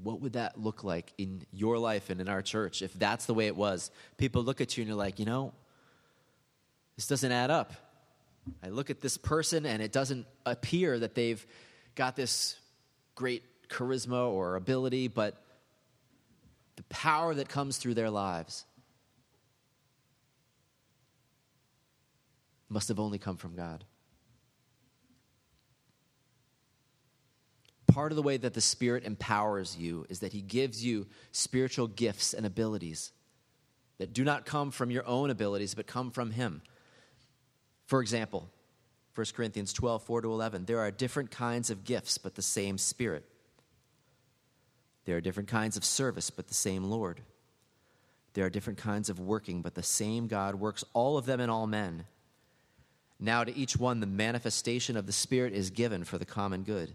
What 0.00 0.20
would 0.20 0.34
that 0.34 0.60
look 0.60 0.84
like 0.84 1.12
in 1.18 1.42
your 1.50 1.76
life 1.76 2.10
and 2.10 2.20
in 2.20 2.28
our 2.28 2.42
church 2.42 2.82
if 2.82 2.92
that's 2.92 3.26
the 3.26 3.34
way 3.34 3.48
it 3.48 3.56
was? 3.56 3.90
People 4.16 4.44
look 4.44 4.60
at 4.60 4.76
you 4.76 4.82
and 4.82 4.88
you're 4.88 4.96
like, 4.96 5.18
you 5.18 5.24
know, 5.24 5.54
this 6.94 7.08
doesn't 7.08 7.32
add 7.32 7.50
up. 7.50 7.72
I 8.62 8.68
look 8.68 8.90
at 8.90 9.00
this 9.00 9.16
person 9.16 9.66
and 9.66 9.82
it 9.82 9.90
doesn't 9.90 10.26
appear 10.46 11.00
that 11.00 11.16
they've 11.16 11.44
got 11.96 12.14
this 12.14 12.57
great 13.18 13.42
charisma 13.68 14.30
or 14.30 14.54
ability, 14.54 15.08
but 15.08 15.42
the 16.76 16.84
power 16.84 17.34
that 17.34 17.48
comes 17.48 17.76
through 17.76 17.94
their 17.94 18.10
lives 18.10 18.64
must 22.68 22.86
have 22.86 23.00
only 23.00 23.18
come 23.18 23.36
from 23.36 23.56
God. 23.56 23.82
Part 27.88 28.12
of 28.12 28.16
the 28.16 28.22
way 28.22 28.36
that 28.36 28.54
the 28.54 28.60
Spirit 28.60 29.02
empowers 29.02 29.76
you 29.76 30.06
is 30.08 30.20
that 30.20 30.32
He 30.32 30.40
gives 30.40 30.84
you 30.84 31.08
spiritual 31.32 31.88
gifts 31.88 32.32
and 32.32 32.46
abilities 32.46 33.10
that 33.98 34.12
do 34.12 34.22
not 34.22 34.46
come 34.46 34.70
from 34.70 34.92
your 34.92 35.04
own 35.08 35.30
abilities, 35.30 35.74
but 35.74 35.88
come 35.88 36.12
from 36.12 36.30
Him. 36.30 36.62
For 37.86 38.00
example, 38.00 38.48
1 39.14 39.26
Corinthians 39.34 39.72
12, 39.72 40.02
4 40.02 40.22
to 40.22 40.32
11, 40.32 40.64
there 40.64 40.78
are 40.78 40.90
different 40.90 41.30
kinds 41.30 41.70
of 41.70 41.84
gifts, 41.84 42.18
but 42.18 42.34
the 42.34 42.42
same 42.42 42.78
Spirit. 42.78 43.24
There 45.04 45.16
are 45.16 45.20
different 45.20 45.48
kinds 45.48 45.76
of 45.76 45.84
service, 45.84 46.30
but 46.30 46.48
the 46.48 46.54
same 46.54 46.84
Lord. 46.84 47.22
There 48.34 48.44
are 48.44 48.50
different 48.50 48.78
kinds 48.78 49.08
of 49.08 49.18
working, 49.18 49.62
but 49.62 49.74
the 49.74 49.82
same 49.82 50.28
God 50.28 50.54
works 50.54 50.84
all 50.92 51.16
of 51.16 51.26
them 51.26 51.40
in 51.40 51.50
all 51.50 51.66
men. 51.66 52.04
Now, 53.18 53.42
to 53.42 53.56
each 53.56 53.76
one, 53.76 54.00
the 54.00 54.06
manifestation 54.06 54.96
of 54.96 55.06
the 55.06 55.12
Spirit 55.12 55.52
is 55.52 55.70
given 55.70 56.04
for 56.04 56.18
the 56.18 56.24
common 56.24 56.62
good. 56.62 56.94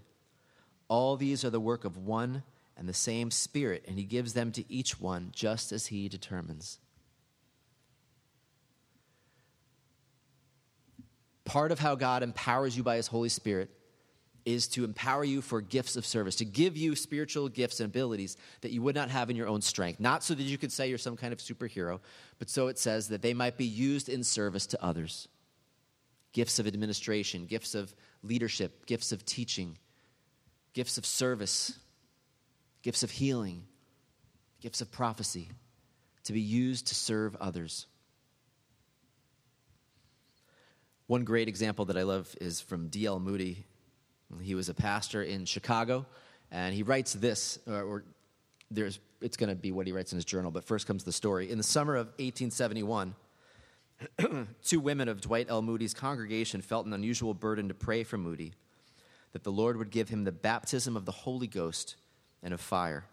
All 0.87 1.17
these 1.17 1.43
are 1.43 1.49
the 1.49 1.59
work 1.59 1.83
of 1.83 1.97
one 1.97 2.43
and 2.77 2.87
the 2.87 2.93
same 2.93 3.29
Spirit, 3.31 3.83
and 3.87 3.97
He 3.97 4.05
gives 4.05 4.33
them 4.33 4.51
to 4.53 4.71
each 4.71 5.01
one 5.01 5.31
just 5.33 5.71
as 5.71 5.87
He 5.87 6.07
determines. 6.07 6.79
Part 11.45 11.71
of 11.71 11.79
how 11.79 11.95
God 11.95 12.23
empowers 12.23 12.75
you 12.75 12.83
by 12.83 12.95
His 12.97 13.07
Holy 13.07 13.29
Spirit 13.29 13.69
is 14.45 14.67
to 14.67 14.83
empower 14.83 15.23
you 15.23 15.41
for 15.41 15.61
gifts 15.61 15.95
of 15.95 16.05
service, 16.05 16.35
to 16.35 16.45
give 16.45 16.75
you 16.75 16.95
spiritual 16.95 17.47
gifts 17.47 17.79
and 17.79 17.89
abilities 17.89 18.35
that 18.61 18.71
you 18.71 18.81
would 18.81 18.95
not 18.95 19.09
have 19.09 19.29
in 19.29 19.35
your 19.35 19.47
own 19.47 19.61
strength. 19.61 19.99
Not 19.99 20.23
so 20.23 20.33
that 20.33 20.43
you 20.43 20.57
could 20.57 20.71
say 20.71 20.89
you're 20.89 20.97
some 20.97 21.15
kind 21.15 21.31
of 21.31 21.39
superhero, 21.39 21.99
but 22.39 22.49
so 22.49 22.67
it 22.67 22.77
says 22.77 23.07
that 23.09 23.21
they 23.21 23.33
might 23.33 23.57
be 23.57 23.65
used 23.65 24.09
in 24.09 24.23
service 24.23 24.65
to 24.67 24.83
others. 24.83 25.27
Gifts 26.33 26.59
of 26.59 26.67
administration, 26.67 27.45
gifts 27.45 27.75
of 27.75 27.95
leadership, 28.21 28.85
gifts 28.85 29.11
of 29.11 29.25
teaching, 29.25 29.77
gifts 30.73 30.97
of 30.97 31.05
service, 31.05 31.77
gifts 32.81 33.03
of 33.03 33.11
healing, 33.11 33.63
gifts 34.59 34.81
of 34.81 34.91
prophecy, 34.91 35.49
to 36.25 36.33
be 36.33 36.41
used 36.41 36.87
to 36.87 36.95
serve 36.95 37.35
others. 37.39 37.85
One 41.07 41.23
great 41.25 41.47
example 41.49 41.85
that 41.85 41.97
I 41.97 42.03
love 42.03 42.33
is 42.39 42.61
from 42.61 42.87
D.L. 42.87 43.19
Moody. 43.19 43.65
He 44.41 44.55
was 44.55 44.69
a 44.69 44.73
pastor 44.73 45.21
in 45.21 45.45
Chicago, 45.45 46.05
and 46.49 46.73
he 46.73 46.81
writes 46.81 47.13
this, 47.13 47.59
or, 47.67 47.83
or 47.83 48.03
there's, 48.71 48.99
it's 49.21 49.37
going 49.37 49.49
to 49.49 49.55
be 49.55 49.71
what 49.71 49.85
he 49.85 49.91
writes 49.91 50.13
in 50.13 50.17
his 50.17 50.25
journal, 50.25 50.49
but 50.49 50.63
first 50.63 50.87
comes 50.87 51.03
the 51.03 51.11
story. 51.11 51.51
In 51.51 51.57
the 51.57 51.63
summer 51.63 51.95
of 51.95 52.07
1871, 52.19 53.15
two 54.63 54.79
women 54.79 55.09
of 55.09 55.21
Dwight 55.21 55.47
L. 55.49 55.61
Moody's 55.61 55.93
congregation 55.93 56.61
felt 56.61 56.85
an 56.85 56.93
unusual 56.93 57.33
burden 57.33 57.67
to 57.67 57.73
pray 57.73 58.03
for 58.03 58.17
Moody 58.17 58.53
that 59.33 59.43
the 59.43 59.51
Lord 59.51 59.77
would 59.77 59.89
give 59.89 60.09
him 60.09 60.23
the 60.23 60.31
baptism 60.31 60.95
of 60.95 61.05
the 61.05 61.11
Holy 61.11 61.47
Ghost 61.47 61.95
and 62.41 62.53
of 62.53 62.61
fire. 62.61 63.05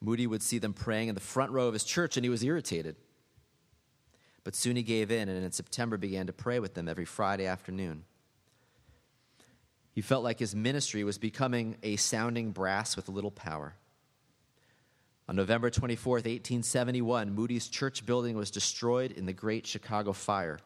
Moody 0.00 0.26
would 0.26 0.42
see 0.42 0.58
them 0.58 0.72
praying 0.72 1.08
in 1.08 1.14
the 1.14 1.20
front 1.20 1.52
row 1.52 1.66
of 1.66 1.74
his 1.74 1.84
church, 1.84 2.16
and 2.16 2.24
he 2.24 2.30
was 2.30 2.42
irritated. 2.42 2.96
But 4.44 4.56
soon 4.56 4.76
he 4.76 4.82
gave 4.82 5.10
in 5.10 5.28
and 5.28 5.44
in 5.44 5.52
September 5.52 5.96
began 5.96 6.26
to 6.26 6.32
pray 6.32 6.58
with 6.58 6.74
them 6.74 6.88
every 6.88 7.04
Friday 7.04 7.46
afternoon. 7.46 8.04
He 9.92 10.00
felt 10.00 10.24
like 10.24 10.38
his 10.38 10.54
ministry 10.54 11.04
was 11.04 11.18
becoming 11.18 11.76
a 11.82 11.96
sounding 11.96 12.50
brass 12.50 12.96
with 12.96 13.08
little 13.08 13.30
power. 13.30 13.74
On 15.28 15.36
November 15.36 15.70
24, 15.70 16.14
1871, 16.14 17.34
Moody's 17.34 17.68
church 17.68 18.04
building 18.04 18.36
was 18.36 18.50
destroyed 18.50 19.12
in 19.12 19.26
the 19.26 19.32
Great 19.32 19.66
Chicago 19.66 20.12
Fire. 20.12 20.58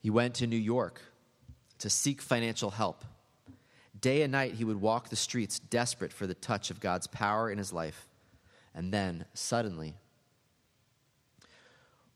He 0.00 0.10
went 0.10 0.34
to 0.34 0.46
New 0.46 0.56
York 0.56 1.00
to 1.78 1.88
seek 1.88 2.20
financial 2.20 2.70
help. 2.70 3.04
Day 3.98 4.22
and 4.22 4.32
night, 4.32 4.54
he 4.54 4.64
would 4.64 4.80
walk 4.80 5.08
the 5.08 5.16
streets, 5.16 5.58
desperate 5.58 6.12
for 6.12 6.26
the 6.26 6.34
touch 6.34 6.70
of 6.70 6.80
God's 6.80 7.06
power 7.06 7.50
in 7.50 7.58
his 7.58 7.72
life. 7.72 8.08
And 8.74 8.92
then, 8.92 9.26
suddenly, 9.32 9.94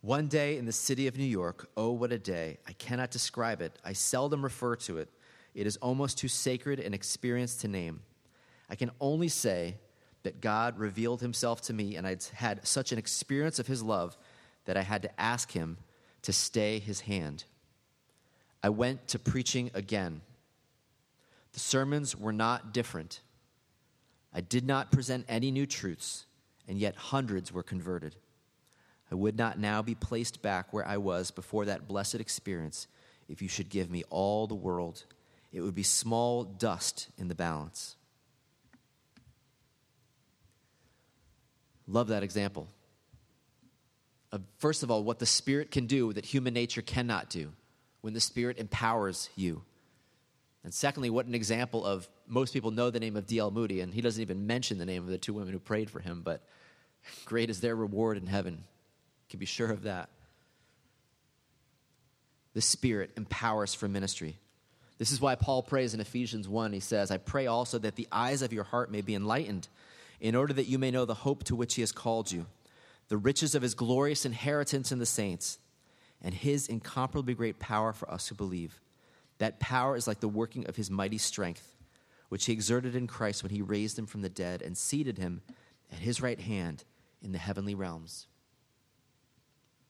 one 0.07 0.29
day 0.29 0.57
in 0.57 0.67
the 0.67 0.73
city 0.73 1.09
of 1.09 1.19
New 1.19 1.25
York, 1.25 1.69
oh, 1.77 1.91
what 1.91 2.13
a 2.13 2.19
day. 2.19 2.59
I 2.65 2.73
cannot 2.75 3.11
describe 3.11 3.61
it. 3.61 3.77
I 3.85 3.93
seldom 3.93 4.45
refer 4.45 4.77
to 4.77 4.99
it. 4.99 5.09
It 5.53 5.67
is 5.67 5.79
almost 5.79 6.17
too 6.17 6.29
sacred 6.29 6.79
an 6.79 6.95
experience 6.95 7.57
to 7.57 7.69
name. 7.69 8.03
I 8.71 8.77
can 8.77 8.93
only 9.01 9.27
say 9.27 9.79
that 10.23 10.41
God 10.41 10.79
revealed 10.79 11.23
himself 11.23 11.61
to 11.63 11.73
me, 11.73 11.97
and 11.97 12.07
I'd 12.07 12.23
had 12.23 12.65
such 12.65 12.93
an 12.93 12.99
experience 12.99 13.59
of 13.59 13.67
his 13.67 13.83
love 13.83 14.17
that 14.67 14.77
I 14.77 14.83
had 14.83 15.03
to 15.03 15.21
ask 15.21 15.51
him 15.51 15.77
to 16.23 16.33
stay 16.33 16.79
his 16.79 17.01
hand. 17.01 17.43
I 18.63 18.69
went 18.69 19.09
to 19.09 19.19
preaching 19.19 19.73
again. 19.75 20.21
The 21.53 21.61
sermons 21.61 22.17
were 22.17 22.33
not 22.33 22.73
different. 22.73 23.23
I 24.33 24.41
did 24.41 24.65
not 24.69 24.93
present 24.93 25.25
any 25.29 25.51
new 25.51 25.67
truths, 25.67 26.27
and 26.69 26.79
yet 26.79 26.95
hundreds 26.95 27.53
were 27.53 27.65
converted. 27.65 28.15
I 29.11 29.15
would 29.15 29.37
not 29.37 29.59
now 29.59 29.83
be 29.83 29.95
placed 29.95 30.43
back 30.43 30.73
where 30.73 30.87
I 30.87 30.97
was 30.97 31.31
before 31.31 31.67
that 31.67 31.87
blessed 31.87 32.17
experience 32.17 32.89
if 33.29 33.41
you 33.41 33.49
should 33.49 33.69
give 33.69 33.91
me 33.91 34.03
all 34.11 34.47
the 34.47 34.55
world. 34.55 35.05
It 35.53 35.61
would 35.61 35.75
be 35.75 35.85
small 35.85 36.45
dust 36.45 37.09
in 37.17 37.29
the 37.29 37.35
balance. 37.35 37.97
Love 41.87 42.09
that 42.09 42.25
example. 42.25 42.69
Of, 44.33 44.43
first 44.59 44.83
of 44.83 44.91
all, 44.91 45.05
what 45.05 45.21
the 45.21 45.27
Spirit 45.27 45.71
can 45.71 45.87
do 45.87 46.13
that 46.13 46.25
human 46.25 46.53
nature 46.53 46.83
cannot 46.83 47.31
do 47.31 47.53
when 48.01 48.13
the 48.13 48.21
Spirit 48.21 48.59
empowers 48.59 49.31
you. 49.37 49.63
And 50.65 50.75
secondly, 50.75 51.11
what 51.11 51.27
an 51.27 51.35
example 51.35 51.87
of 51.87 52.09
most 52.27 52.53
people 52.53 52.73
know 52.73 52.91
the 52.91 52.99
name 52.99 53.15
of 53.15 53.25
D.L. 53.27 53.53
Moody, 53.53 53.83
and 53.83 53.95
he 53.95 54.01
doesn't 54.01 54.21
even 54.21 54.49
mention 54.49 54.79
the 54.79 54.85
name 54.85 55.05
of 55.05 55.09
the 55.09 55.17
two 55.17 55.33
women 55.33 55.53
who 55.53 55.61
prayed 55.61 55.89
for 55.89 56.01
him, 56.01 56.23
but 56.25 56.43
great 57.25 57.51
is 57.51 57.61
their 57.61 57.77
reward 57.77 58.17
in 58.17 58.27
heaven 58.27 58.65
can 59.37 59.41
be 59.41 59.47
sure 59.47 59.71
of 59.71 59.83
that. 59.83 60.09
The 62.55 62.63
Spirit 62.63 63.11
empowers 63.19 63.75
for 63.75 63.87
ministry. 63.87 64.39
This 64.97 65.13
is 65.13 65.21
why 65.21 65.35
Paul 65.35 65.63
prays 65.63 65.93
in 65.93 66.01
Ephesians 66.01 66.49
1. 66.49 66.73
He 66.73 66.81
says, 66.81 67.11
I 67.11 67.19
pray 67.19 67.47
also 67.47 67.79
that 67.81 67.97
the 67.97 68.09
eyes 68.11 68.41
of 68.41 68.55
your 68.55 68.65
heart 68.65 68.91
may 68.91 69.03
be 69.03 69.15
enlightened, 69.15 69.69
in 70.23 70.35
order 70.35 70.55
that 70.55 70.69
you 70.69 70.79
may 70.79 70.91
know 70.91 71.05
the 71.05 71.13
hope 71.13 71.45
to 71.45 71.55
which 71.55 71.75
he 71.75 71.83
has 71.83 71.93
called 71.93 72.33
you, 72.33 72.47
the 73.09 73.19
riches 73.19 73.55
of 73.55 73.61
his 73.61 73.75
glorious 73.75 74.25
inheritance 74.25 74.91
in 74.91 74.99
the 74.99 75.05
saints, 75.05 75.59
and 76.23 76.33
his 76.33 76.67
incomparably 76.67 77.35
great 77.35 77.59
power 77.59 77.93
for 77.93 78.11
us 78.11 78.29
who 78.29 78.35
believe. 78.35 78.81
That 79.37 79.61
power 79.61 79.97
is 79.97 80.07
like 80.07 80.21
the 80.21 80.29
working 80.29 80.67
of 80.67 80.77
his 80.77 80.91
mighty 80.91 81.19
strength, 81.19 81.77
which 82.31 82.47
he 82.47 82.55
exerted 82.55 82.97
in 82.97 83.07
Christ 83.07 83.43
when 83.43 83.53
he 83.53 83.61
raised 83.61 83.99
him 83.99 84.07
from 84.07 84.23
the 84.23 84.31
dead 84.31 84.63
and 84.63 84.79
seated 84.79 85.19
him 85.19 85.43
at 85.93 85.99
his 85.99 86.23
right 86.23 86.41
hand 86.41 86.85
in 87.23 87.33
the 87.33 87.39
heavenly 87.39 87.75
realms. 87.75 88.29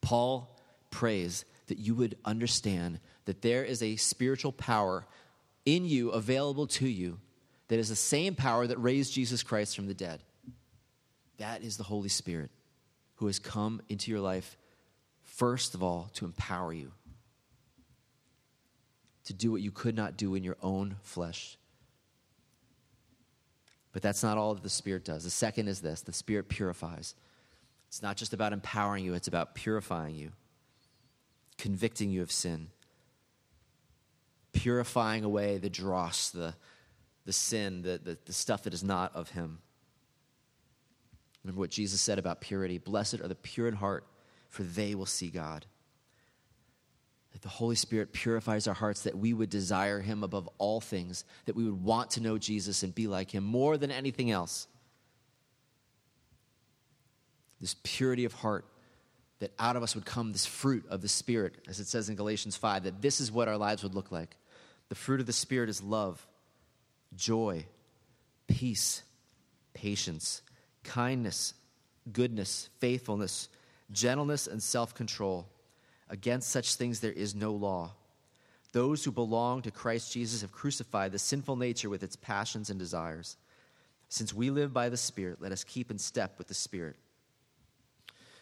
Paul 0.07 0.57
prays 0.91 1.45
that 1.67 1.79
you 1.79 1.97
would 1.97 2.17
understand 2.25 3.01
that 3.25 3.43
there 3.43 3.65
is 3.65 3.83
a 3.83 3.97
spiritual 3.97 4.53
power 4.53 5.05
in 5.65 5.85
you 5.85 6.11
available 6.11 6.69
to 6.69 6.87
you 6.87 7.19
that 7.67 7.81
is 7.81 7.89
the 7.89 7.97
same 7.97 8.37
power 8.37 8.69
that 8.69 8.79
raised 8.79 9.13
Jesus 9.13 9.43
Christ 9.43 9.75
from 9.75 9.89
the 9.89 9.95
dead. 9.95 10.23
That 11.39 11.65
is 11.65 11.77
the 11.77 11.83
Holy 11.83 12.09
Spirit 12.09 12.53
who 13.17 13.27
has 13.27 13.41
come 13.41 13.83
into 13.89 14.13
your 14.13 14.21
life, 14.21 14.57
first 15.25 15.75
of 15.75 15.83
all, 15.83 16.09
to 16.15 16.25
empower 16.25 16.73
you 16.73 16.93
to 19.25 19.35
do 19.35 19.51
what 19.51 19.61
you 19.61 19.73
could 19.73 19.97
not 19.97 20.17
do 20.17 20.37
in 20.37 20.45
your 20.45 20.57
own 20.63 20.95
flesh. 21.03 21.59
But 23.91 24.03
that's 24.03 24.23
not 24.23 24.39
all 24.39 24.55
that 24.55 24.63
the 24.63 24.71
Spirit 24.71 25.05
does. 25.05 25.25
The 25.25 25.31
second 25.31 25.67
is 25.67 25.81
this 25.81 26.03
the 26.03 26.13
Spirit 26.13 26.49
purifies. 26.49 27.17
It's 27.89 28.03
not 28.03 28.17
just 28.17 28.33
about 28.33 28.53
empowering 28.53 29.05
you, 29.05 29.15
it's 29.15 29.29
about 29.29 29.55
purifying 29.55 30.15
you, 30.15 30.33
convicting 31.59 32.11
you 32.11 32.23
of 32.23 32.33
sin, 32.33 32.69
purifying 34.53 35.25
away 35.25 35.59
the 35.59 35.71
dross, 35.71 36.31
the, 36.31 36.55
the 37.25 37.33
sin, 37.33 37.83
the, 37.83 38.01
the, 38.03 38.19
the 38.25 38.33
stuff 38.33 38.65
that 38.65 38.75
is 38.75 38.83
not 38.83 39.15
of 39.15 39.31
Him. 39.31 39.59
Remember 41.45 41.61
what 41.61 41.71
Jesus 41.71 42.01
said 42.01 42.19
about 42.19 42.41
purity 42.41 42.79
Blessed 42.79 43.21
are 43.21 43.29
the 43.29 43.35
pure 43.35 43.69
in 43.69 43.75
heart, 43.75 44.05
for 44.49 44.65
they 44.65 44.95
will 44.95 45.07
see 45.07 45.29
God. 45.29 45.65
That 47.33 47.43
the 47.43 47.49
Holy 47.49 47.77
Spirit 47.77 48.13
purifies 48.13 48.67
our 48.67 48.75
hearts, 48.75 49.03
that 49.03 49.17
we 49.17 49.33
would 49.33 49.51
desire 49.51 50.01
Him 50.01 50.25
above 50.25 50.49
all 50.59 50.81
things, 50.81 51.25
that 51.45 51.55
we 51.55 51.65
would 51.65 51.83
want 51.83 52.11
to 52.13 52.21
know 52.21 52.37
Jesus 52.37 52.83
and 52.83 52.95
be 52.95 53.07
like 53.07 53.31
Him 53.31 53.45
more 53.45 53.77
than 53.77 53.91
anything 53.91 54.31
else 54.31 54.67
this 57.61 57.77
purity 57.83 58.25
of 58.25 58.33
heart, 58.33 58.65
that 59.39 59.53
out 59.59 59.77
of 59.77 59.83
us 59.83 59.95
would 59.95 60.07
come 60.07 60.33
this 60.33 60.47
fruit 60.47 60.85
of 60.89 61.03
the 61.03 61.09
Spirit, 61.09 61.55
as 61.69 61.81
it 61.81 61.87
says 61.87 62.09
in 62.09 62.17
Galatians 62.17 62.57
5, 62.57 62.85
that 62.85 63.03
this 63.03 63.21
is 63.21 63.31
what 63.31 63.49
our 63.49 63.57
lives 63.57 63.83
would 63.83 63.95
look 63.95 64.11
like. 64.11 64.37
The 64.89 64.95
fruit 64.95 65.21
of 65.21 65.27
the 65.27 65.33
Spirit 65.33 65.69
is 65.69 65.83
love, 65.83 66.27
joy, 67.15 67.67
peace, 68.47 69.03
patience, 69.75 70.43
kindness, 70.85 71.55
goodness, 72.13 72.69
faithfulness, 72.79 73.49
gentleness, 73.91 74.47
and 74.47 74.63
self 74.63 74.95
control. 74.95 75.47
Against 76.09 76.51
such 76.51 76.77
things 76.77 77.01
there 77.01 77.13
is 77.13 77.35
no 77.35 77.53
law. 77.53 77.93
Those 78.73 79.05
who 79.05 79.11
belong 79.11 79.63
to 79.63 79.71
Christ 79.71 80.13
Jesus 80.13 80.43
have 80.43 80.53
crucified 80.53 81.13
the 81.13 81.19
sinful 81.19 81.57
nature 81.57 81.89
with 81.89 82.03
its 82.03 82.17
passions 82.17 82.71
and 82.71 82.79
desires. 82.79 83.37
Since 84.09 84.33
we 84.33 84.51
live 84.51 84.73
by 84.73 84.89
the 84.89 84.97
Spirit, 84.97 85.41
let 85.41 85.53
us 85.53 85.65
keep 85.65 85.91
in 85.91 85.99
step 85.99 86.39
with 86.39 86.47
the 86.47 86.55
Spirit. 86.55 86.97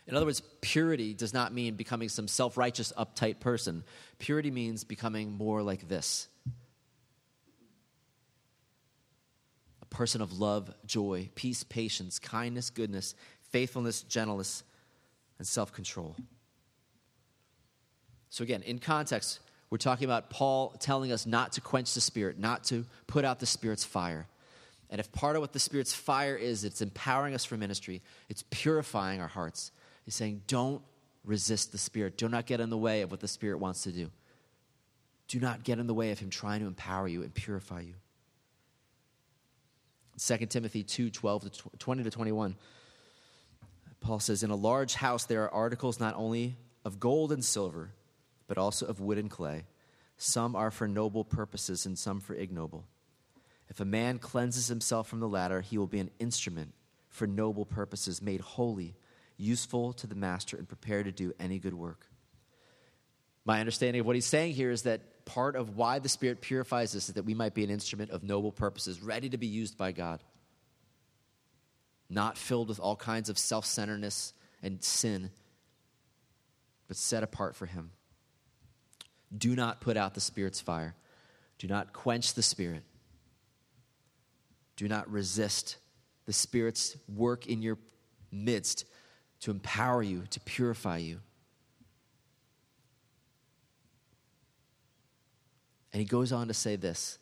In 0.06 0.14
other 0.14 0.26
words, 0.26 0.42
purity 0.60 1.14
does 1.14 1.32
not 1.32 1.52
mean 1.52 1.76
becoming 1.76 2.08
some 2.08 2.28
self 2.28 2.56
righteous, 2.56 2.92
uptight 2.96 3.40
person. 3.40 3.84
Purity 4.18 4.50
means 4.50 4.84
becoming 4.84 5.32
more 5.32 5.62
like 5.62 5.88
this 5.88 6.28
a 9.80 9.86
person 9.86 10.20
of 10.20 10.38
love, 10.38 10.72
joy, 10.84 11.30
peace, 11.34 11.62
patience, 11.62 12.18
kindness, 12.18 12.70
goodness, 12.70 13.14
faithfulness, 13.50 14.02
gentleness, 14.02 14.62
and 15.38 15.46
self 15.46 15.72
control. 15.72 16.16
So, 18.28 18.42
again, 18.42 18.62
in 18.62 18.80
context, 18.80 19.40
we're 19.70 19.78
talking 19.78 20.04
about 20.04 20.28
Paul 20.28 20.70
telling 20.80 21.12
us 21.12 21.24
not 21.24 21.52
to 21.52 21.60
quench 21.60 21.94
the 21.94 22.00
Spirit, 22.00 22.38
not 22.38 22.64
to 22.64 22.84
put 23.06 23.24
out 23.24 23.40
the 23.40 23.46
Spirit's 23.46 23.84
fire. 23.84 24.26
And 24.90 25.00
if 25.00 25.10
part 25.12 25.34
of 25.36 25.40
what 25.40 25.52
the 25.52 25.58
Spirit's 25.58 25.94
fire 25.94 26.36
is, 26.36 26.62
it's 26.62 26.82
empowering 26.82 27.34
us 27.34 27.44
for 27.44 27.56
ministry, 27.56 28.02
it's 28.28 28.44
purifying 28.50 29.20
our 29.20 29.28
hearts. 29.28 29.72
He's 30.04 30.14
saying, 30.14 30.42
don't 30.46 30.82
resist 31.24 31.72
the 31.72 31.78
Spirit. 31.78 32.16
Do 32.16 32.28
not 32.28 32.46
get 32.46 32.60
in 32.60 32.70
the 32.70 32.78
way 32.78 33.02
of 33.02 33.10
what 33.10 33.20
the 33.20 33.28
Spirit 33.28 33.58
wants 33.58 33.82
to 33.84 33.92
do. 33.92 34.10
Do 35.28 35.40
not 35.40 35.64
get 35.64 35.78
in 35.78 35.86
the 35.86 35.94
way 35.94 36.10
of 36.10 36.18
Him 36.18 36.30
trying 36.30 36.60
to 36.60 36.66
empower 36.66 37.08
you 37.08 37.22
and 37.22 37.32
purify 37.32 37.80
you. 37.80 37.94
2 40.18 40.46
Timothy 40.46 40.84
2 40.84 41.10
12 41.10 41.50
to 41.50 41.78
20 41.78 42.04
to 42.04 42.10
21. 42.10 42.54
Paul 44.00 44.20
says, 44.20 44.42
In 44.42 44.50
a 44.50 44.56
large 44.56 44.94
house 44.94 45.24
there 45.24 45.42
are 45.44 45.54
articles 45.54 45.98
not 45.98 46.14
only 46.16 46.56
of 46.84 47.00
gold 47.00 47.32
and 47.32 47.44
silver, 47.44 47.90
but 48.46 48.58
also 48.58 48.86
of 48.86 49.00
wood 49.00 49.18
and 49.18 49.30
clay. 49.30 49.64
Some 50.16 50.54
are 50.54 50.70
for 50.70 50.86
noble 50.86 51.24
purposes 51.24 51.86
and 51.86 51.98
some 51.98 52.20
for 52.20 52.34
ignoble. 52.34 52.84
If 53.68 53.80
a 53.80 53.84
man 53.84 54.18
cleanses 54.18 54.68
himself 54.68 55.08
from 55.08 55.20
the 55.20 55.28
latter, 55.28 55.62
he 55.62 55.78
will 55.78 55.86
be 55.86 55.98
an 55.98 56.10
instrument 56.18 56.74
for 57.08 57.26
noble 57.26 57.64
purposes, 57.64 58.20
made 58.20 58.40
holy 58.40 58.94
useful 59.36 59.92
to 59.94 60.06
the 60.06 60.14
master, 60.14 60.56
and 60.56 60.68
prepared 60.68 61.06
to 61.06 61.12
do 61.12 61.32
any 61.40 61.58
good 61.58 61.74
work. 61.74 62.06
My 63.44 63.60
understanding 63.60 64.00
of 64.00 64.06
what 64.06 64.16
he's 64.16 64.26
saying 64.26 64.54
here 64.54 64.70
is 64.70 64.82
that 64.82 65.24
part 65.24 65.56
of 65.56 65.76
why 65.76 65.98
the 65.98 66.08
Spirit 66.08 66.40
purifies 66.40 66.94
us 66.94 67.08
is 67.08 67.14
that 67.14 67.24
we 67.24 67.34
might 67.34 67.54
be 67.54 67.64
an 67.64 67.70
instrument 67.70 68.10
of 68.10 68.22
noble 68.22 68.52
purposes, 68.52 69.02
ready 69.02 69.28
to 69.28 69.36
be 69.36 69.46
used 69.46 69.76
by 69.76 69.92
God, 69.92 70.22
not 72.08 72.38
filled 72.38 72.68
with 72.68 72.80
all 72.80 72.96
kinds 72.96 73.28
of 73.28 73.38
self 73.38 73.66
centeredness 73.66 74.32
and 74.62 74.82
sin, 74.82 75.30
but 76.88 76.96
set 76.96 77.22
apart 77.22 77.54
for 77.54 77.66
Him. 77.66 77.90
Do 79.36 79.56
not 79.56 79.80
put 79.80 79.96
out 79.96 80.14
the 80.14 80.20
Spirit's 80.20 80.60
fire, 80.60 80.94
do 81.58 81.66
not 81.66 81.92
quench 81.92 82.34
the 82.34 82.42
Spirit, 82.42 82.84
do 84.76 84.88
not 84.88 85.10
resist 85.10 85.76
the 86.24 86.32
Spirit's 86.32 86.96
work 87.08 87.46
in 87.46 87.60
your 87.60 87.78
midst 88.30 88.84
to 89.44 89.50
empower 89.50 90.02
you, 90.02 90.24
to 90.30 90.40
purify 90.40 90.96
you. 90.96 91.20
And 95.92 96.00
he 96.00 96.06
goes 96.06 96.32
on 96.32 96.48
to 96.48 96.54
say 96.54 96.76
this 96.76 97.18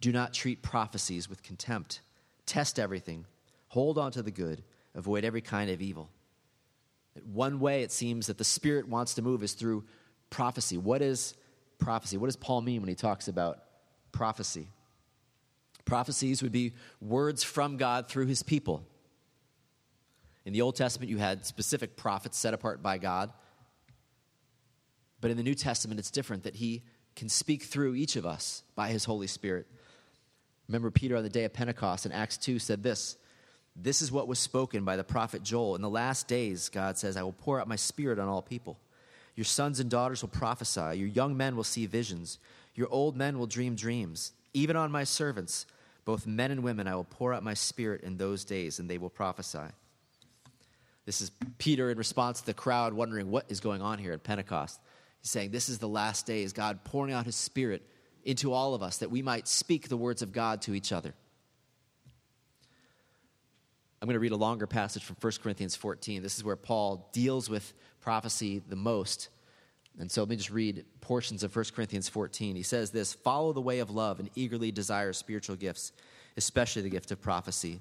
Do 0.00 0.10
not 0.10 0.32
treat 0.32 0.62
prophecies 0.62 1.28
with 1.28 1.42
contempt. 1.42 2.00
Test 2.46 2.78
everything. 2.78 3.26
Hold 3.68 3.98
on 3.98 4.10
to 4.12 4.22
the 4.22 4.30
good. 4.30 4.62
Avoid 4.94 5.22
every 5.22 5.42
kind 5.42 5.70
of 5.70 5.82
evil. 5.82 6.08
One 7.30 7.60
way 7.60 7.82
it 7.82 7.92
seems 7.92 8.28
that 8.28 8.38
the 8.38 8.44
Spirit 8.44 8.88
wants 8.88 9.12
to 9.14 9.22
move 9.22 9.42
is 9.42 9.52
through 9.52 9.84
prophecy. 10.30 10.78
What 10.78 11.02
is 11.02 11.34
prophecy? 11.78 12.16
What 12.16 12.28
does 12.28 12.36
Paul 12.36 12.62
mean 12.62 12.80
when 12.80 12.88
he 12.88 12.94
talks 12.94 13.28
about 13.28 13.58
prophecy? 14.12 14.68
Prophecies 15.84 16.42
would 16.42 16.52
be 16.52 16.72
words 17.02 17.42
from 17.44 17.76
God 17.76 18.08
through 18.08 18.26
his 18.26 18.42
people. 18.42 18.82
In 20.44 20.52
the 20.52 20.62
Old 20.62 20.76
Testament, 20.76 21.10
you 21.10 21.18
had 21.18 21.44
specific 21.44 21.96
prophets 21.96 22.38
set 22.38 22.54
apart 22.54 22.82
by 22.82 22.98
God. 22.98 23.32
But 25.20 25.30
in 25.30 25.36
the 25.36 25.42
New 25.42 25.54
Testament, 25.54 26.00
it's 26.00 26.10
different 26.10 26.44
that 26.44 26.56
He 26.56 26.82
can 27.14 27.28
speak 27.28 27.62
through 27.62 27.94
each 27.94 28.16
of 28.16 28.24
us 28.24 28.62
by 28.74 28.88
His 28.88 29.04
Holy 29.04 29.26
Spirit. 29.26 29.66
Remember, 30.68 30.90
Peter 30.90 31.16
on 31.16 31.22
the 31.22 31.28
day 31.28 31.44
of 31.44 31.52
Pentecost 31.52 32.06
in 32.06 32.12
Acts 32.12 32.38
2 32.38 32.58
said 32.58 32.82
this 32.82 33.16
This 33.76 34.00
is 34.00 34.10
what 34.10 34.28
was 34.28 34.38
spoken 34.38 34.84
by 34.84 34.96
the 34.96 35.04
prophet 35.04 35.42
Joel. 35.42 35.74
In 35.74 35.82
the 35.82 35.90
last 35.90 36.28
days, 36.28 36.68
God 36.68 36.96
says, 36.96 37.16
I 37.16 37.22
will 37.22 37.32
pour 37.32 37.60
out 37.60 37.68
my 37.68 37.76
spirit 37.76 38.18
on 38.18 38.28
all 38.28 38.40
people. 38.42 38.78
Your 39.34 39.44
sons 39.44 39.80
and 39.80 39.90
daughters 39.90 40.22
will 40.22 40.28
prophesy. 40.28 40.98
Your 40.98 41.08
young 41.08 41.36
men 41.36 41.56
will 41.56 41.64
see 41.64 41.86
visions. 41.86 42.38
Your 42.74 42.88
old 42.90 43.16
men 43.16 43.38
will 43.38 43.46
dream 43.46 43.74
dreams. 43.74 44.32
Even 44.52 44.76
on 44.76 44.90
my 44.90 45.04
servants, 45.04 45.66
both 46.04 46.26
men 46.26 46.50
and 46.50 46.62
women, 46.62 46.88
I 46.88 46.94
will 46.94 47.04
pour 47.04 47.32
out 47.32 47.42
my 47.42 47.54
spirit 47.54 48.02
in 48.02 48.16
those 48.16 48.44
days, 48.44 48.78
and 48.78 48.88
they 48.88 48.98
will 48.98 49.10
prophesy. 49.10 49.68
This 51.10 51.22
is 51.22 51.32
Peter 51.58 51.90
in 51.90 51.98
response 51.98 52.38
to 52.38 52.46
the 52.46 52.54
crowd 52.54 52.92
wondering 52.92 53.32
what 53.32 53.46
is 53.48 53.58
going 53.58 53.82
on 53.82 53.98
here 53.98 54.12
at 54.12 54.22
Pentecost. 54.22 54.78
He's 55.20 55.28
saying, 55.28 55.50
This 55.50 55.68
is 55.68 55.78
the 55.78 55.88
last 55.88 56.24
day, 56.24 56.44
is 56.44 56.52
God 56.52 56.84
pouring 56.84 57.12
out 57.12 57.26
his 57.26 57.34
spirit 57.34 57.82
into 58.22 58.52
all 58.52 58.74
of 58.74 58.82
us 58.84 58.98
that 58.98 59.10
we 59.10 59.20
might 59.20 59.48
speak 59.48 59.88
the 59.88 59.96
words 59.96 60.22
of 60.22 60.30
God 60.30 60.62
to 60.62 60.72
each 60.72 60.92
other. 60.92 61.12
I'm 64.00 64.06
going 64.06 64.14
to 64.14 64.20
read 64.20 64.30
a 64.30 64.36
longer 64.36 64.68
passage 64.68 65.02
from 65.02 65.16
1 65.20 65.32
Corinthians 65.42 65.74
14. 65.74 66.22
This 66.22 66.38
is 66.38 66.44
where 66.44 66.54
Paul 66.54 67.10
deals 67.12 67.50
with 67.50 67.72
prophecy 68.00 68.62
the 68.68 68.76
most. 68.76 69.30
And 69.98 70.08
so 70.08 70.22
let 70.22 70.28
me 70.28 70.36
just 70.36 70.52
read 70.52 70.84
portions 71.00 71.42
of 71.42 71.56
1 71.56 71.64
Corinthians 71.74 72.08
14. 72.08 72.54
He 72.54 72.62
says 72.62 72.92
this 72.92 73.14
Follow 73.14 73.52
the 73.52 73.60
way 73.60 73.80
of 73.80 73.90
love 73.90 74.20
and 74.20 74.30
eagerly 74.36 74.70
desire 74.70 75.12
spiritual 75.12 75.56
gifts, 75.56 75.90
especially 76.36 76.82
the 76.82 76.88
gift 76.88 77.10
of 77.10 77.20
prophecy 77.20 77.80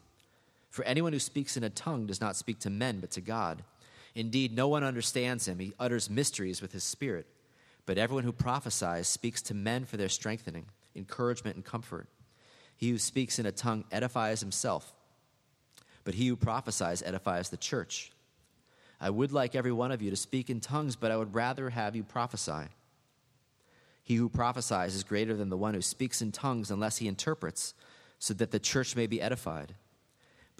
for 0.70 0.86
anyone 0.86 1.14
who 1.14 1.20
speaks 1.20 1.58
in 1.58 1.64
a 1.64 1.70
tongue 1.70 2.06
does 2.06 2.22
not 2.22 2.36
speak 2.36 2.60
to 2.60 2.70
men, 2.70 3.00
but 3.00 3.12
to 3.12 3.22
God. 3.22 3.64
Indeed, 4.16 4.56
no 4.56 4.68
one 4.68 4.84
understands 4.84 5.48
him. 5.48 5.60
He 5.60 5.74
utters 5.80 6.10
mysteries 6.10 6.62
with 6.62 6.72
his 6.72 6.84
spirit. 6.84 7.28
But 7.86 7.98
everyone 7.98 8.24
who 8.24 8.32
prophesies 8.32 9.08
speaks 9.08 9.42
to 9.44 9.54
men 9.54 9.86
for 9.86 9.98
their 9.98 10.10
strengthening, 10.10 10.66
encouragement, 10.96 11.56
and 11.56 11.66
comfort. 11.66 12.08
He 12.76 12.92
who 12.92 12.98
speaks 12.98 13.40
in 13.40 13.46
a 13.46 13.52
tongue 13.52 13.84
edifies 13.92 14.40
himself, 14.40 14.94
but 16.04 16.14
he 16.14 16.28
who 16.28 16.36
prophesies 16.36 17.02
edifies 17.02 17.50
the 17.50 17.58
church. 17.58 18.12
I 19.02 19.10
would 19.10 19.32
like 19.32 19.56
every 19.56 19.72
one 19.72 19.92
of 19.92 20.02
you 20.02 20.10
to 20.12 20.16
speak 20.16 20.50
in 20.50 20.60
tongues, 20.60 20.96
but 20.96 21.12
I 21.12 21.18
would 21.18 21.34
rather 21.34 21.70
have 21.70 21.96
you 21.96 22.04
prophesy. 22.04 22.68
He 24.04 24.16
who 24.16 24.30
prophesies 24.30 24.96
is 24.96 25.04
greater 25.04 25.36
than 25.36 25.50
the 25.50 25.58
one 25.58 25.74
who 25.74 25.82
speaks 25.82 26.22
in 26.22 26.32
tongues 26.32 26.72
unless 26.72 26.98
he 26.98 27.08
interprets, 27.08 27.74
so 28.18 28.34
that 28.36 28.52
the 28.52 28.60
church 28.60 28.96
may 28.96 29.08
be 29.08 29.22
edified. 29.22 29.74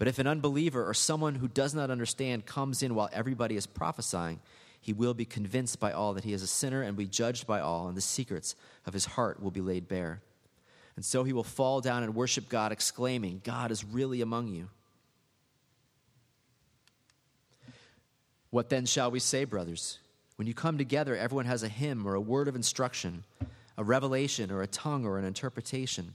But 0.00 0.08
if 0.08 0.18
an 0.18 0.26
unbeliever 0.26 0.82
or 0.88 0.94
someone 0.94 1.34
who 1.34 1.46
does 1.46 1.74
not 1.74 1.90
understand 1.90 2.46
comes 2.46 2.82
in 2.82 2.94
while 2.94 3.10
everybody 3.12 3.54
is 3.54 3.66
prophesying, 3.66 4.40
he 4.80 4.94
will 4.94 5.12
be 5.12 5.26
convinced 5.26 5.78
by 5.78 5.92
all 5.92 6.14
that 6.14 6.24
he 6.24 6.32
is 6.32 6.42
a 6.42 6.46
sinner 6.46 6.80
and 6.80 6.96
be 6.96 7.04
judged 7.04 7.46
by 7.46 7.60
all, 7.60 7.86
and 7.86 7.94
the 7.94 8.00
secrets 8.00 8.54
of 8.86 8.94
his 8.94 9.04
heart 9.04 9.42
will 9.42 9.50
be 9.50 9.60
laid 9.60 9.88
bare. 9.88 10.22
And 10.96 11.04
so 11.04 11.22
he 11.22 11.34
will 11.34 11.44
fall 11.44 11.82
down 11.82 12.02
and 12.02 12.14
worship 12.14 12.48
God, 12.48 12.72
exclaiming, 12.72 13.42
God 13.44 13.70
is 13.70 13.84
really 13.84 14.22
among 14.22 14.48
you. 14.48 14.70
What 18.48 18.70
then 18.70 18.86
shall 18.86 19.10
we 19.10 19.20
say, 19.20 19.44
brothers? 19.44 19.98
When 20.36 20.48
you 20.48 20.54
come 20.54 20.78
together, 20.78 21.14
everyone 21.14 21.44
has 21.44 21.62
a 21.62 21.68
hymn 21.68 22.08
or 22.08 22.14
a 22.14 22.22
word 22.22 22.48
of 22.48 22.56
instruction, 22.56 23.24
a 23.76 23.84
revelation 23.84 24.50
or 24.50 24.62
a 24.62 24.66
tongue 24.66 25.04
or 25.04 25.18
an 25.18 25.26
interpretation. 25.26 26.14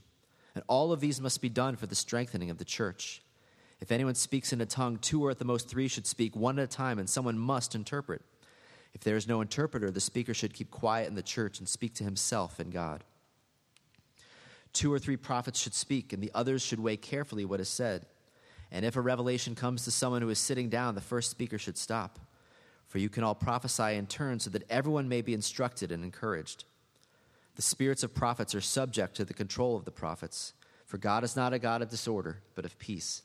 And 0.56 0.64
all 0.66 0.90
of 0.90 0.98
these 0.98 1.20
must 1.20 1.40
be 1.40 1.48
done 1.48 1.76
for 1.76 1.86
the 1.86 1.94
strengthening 1.94 2.50
of 2.50 2.58
the 2.58 2.64
church. 2.64 3.22
If 3.80 3.92
anyone 3.92 4.14
speaks 4.14 4.52
in 4.52 4.60
a 4.60 4.66
tongue, 4.66 4.98
two 4.98 5.24
or 5.24 5.30
at 5.30 5.38
the 5.38 5.44
most 5.44 5.68
three 5.68 5.88
should 5.88 6.06
speak 6.06 6.34
one 6.34 6.58
at 6.58 6.64
a 6.64 6.66
time, 6.66 6.98
and 6.98 7.08
someone 7.08 7.38
must 7.38 7.74
interpret. 7.74 8.22
If 8.94 9.02
there 9.02 9.16
is 9.16 9.28
no 9.28 9.42
interpreter, 9.42 9.90
the 9.90 10.00
speaker 10.00 10.32
should 10.32 10.54
keep 10.54 10.70
quiet 10.70 11.08
in 11.08 11.14
the 11.14 11.22
church 11.22 11.58
and 11.58 11.68
speak 11.68 11.94
to 11.96 12.04
himself 12.04 12.58
and 12.58 12.72
God. 12.72 13.04
Two 14.72 14.92
or 14.92 14.98
three 14.98 15.16
prophets 15.16 15.60
should 15.60 15.74
speak, 15.74 16.12
and 16.12 16.22
the 16.22 16.30
others 16.34 16.62
should 16.62 16.80
weigh 16.80 16.96
carefully 16.96 17.44
what 17.44 17.60
is 17.60 17.68
said. 17.68 18.06
And 18.70 18.84
if 18.84 18.96
a 18.96 19.00
revelation 19.00 19.54
comes 19.54 19.84
to 19.84 19.90
someone 19.90 20.22
who 20.22 20.30
is 20.30 20.38
sitting 20.38 20.68
down, 20.68 20.94
the 20.94 21.00
first 21.00 21.30
speaker 21.30 21.58
should 21.58 21.76
stop. 21.76 22.18
For 22.88 22.98
you 22.98 23.08
can 23.08 23.24
all 23.24 23.34
prophesy 23.34 23.94
in 23.94 24.06
turn 24.06 24.40
so 24.40 24.50
that 24.50 24.70
everyone 24.70 25.08
may 25.08 25.20
be 25.20 25.34
instructed 25.34 25.92
and 25.92 26.04
encouraged. 26.04 26.64
The 27.56 27.62
spirits 27.62 28.02
of 28.02 28.14
prophets 28.14 28.54
are 28.54 28.60
subject 28.60 29.16
to 29.16 29.24
the 29.24 29.34
control 29.34 29.76
of 29.76 29.84
the 29.84 29.90
prophets, 29.90 30.52
for 30.84 30.98
God 30.98 31.24
is 31.24 31.36
not 31.36 31.52
a 31.52 31.58
God 31.58 31.82
of 31.82 31.88
disorder, 31.88 32.40
but 32.54 32.64
of 32.64 32.78
peace. 32.78 33.22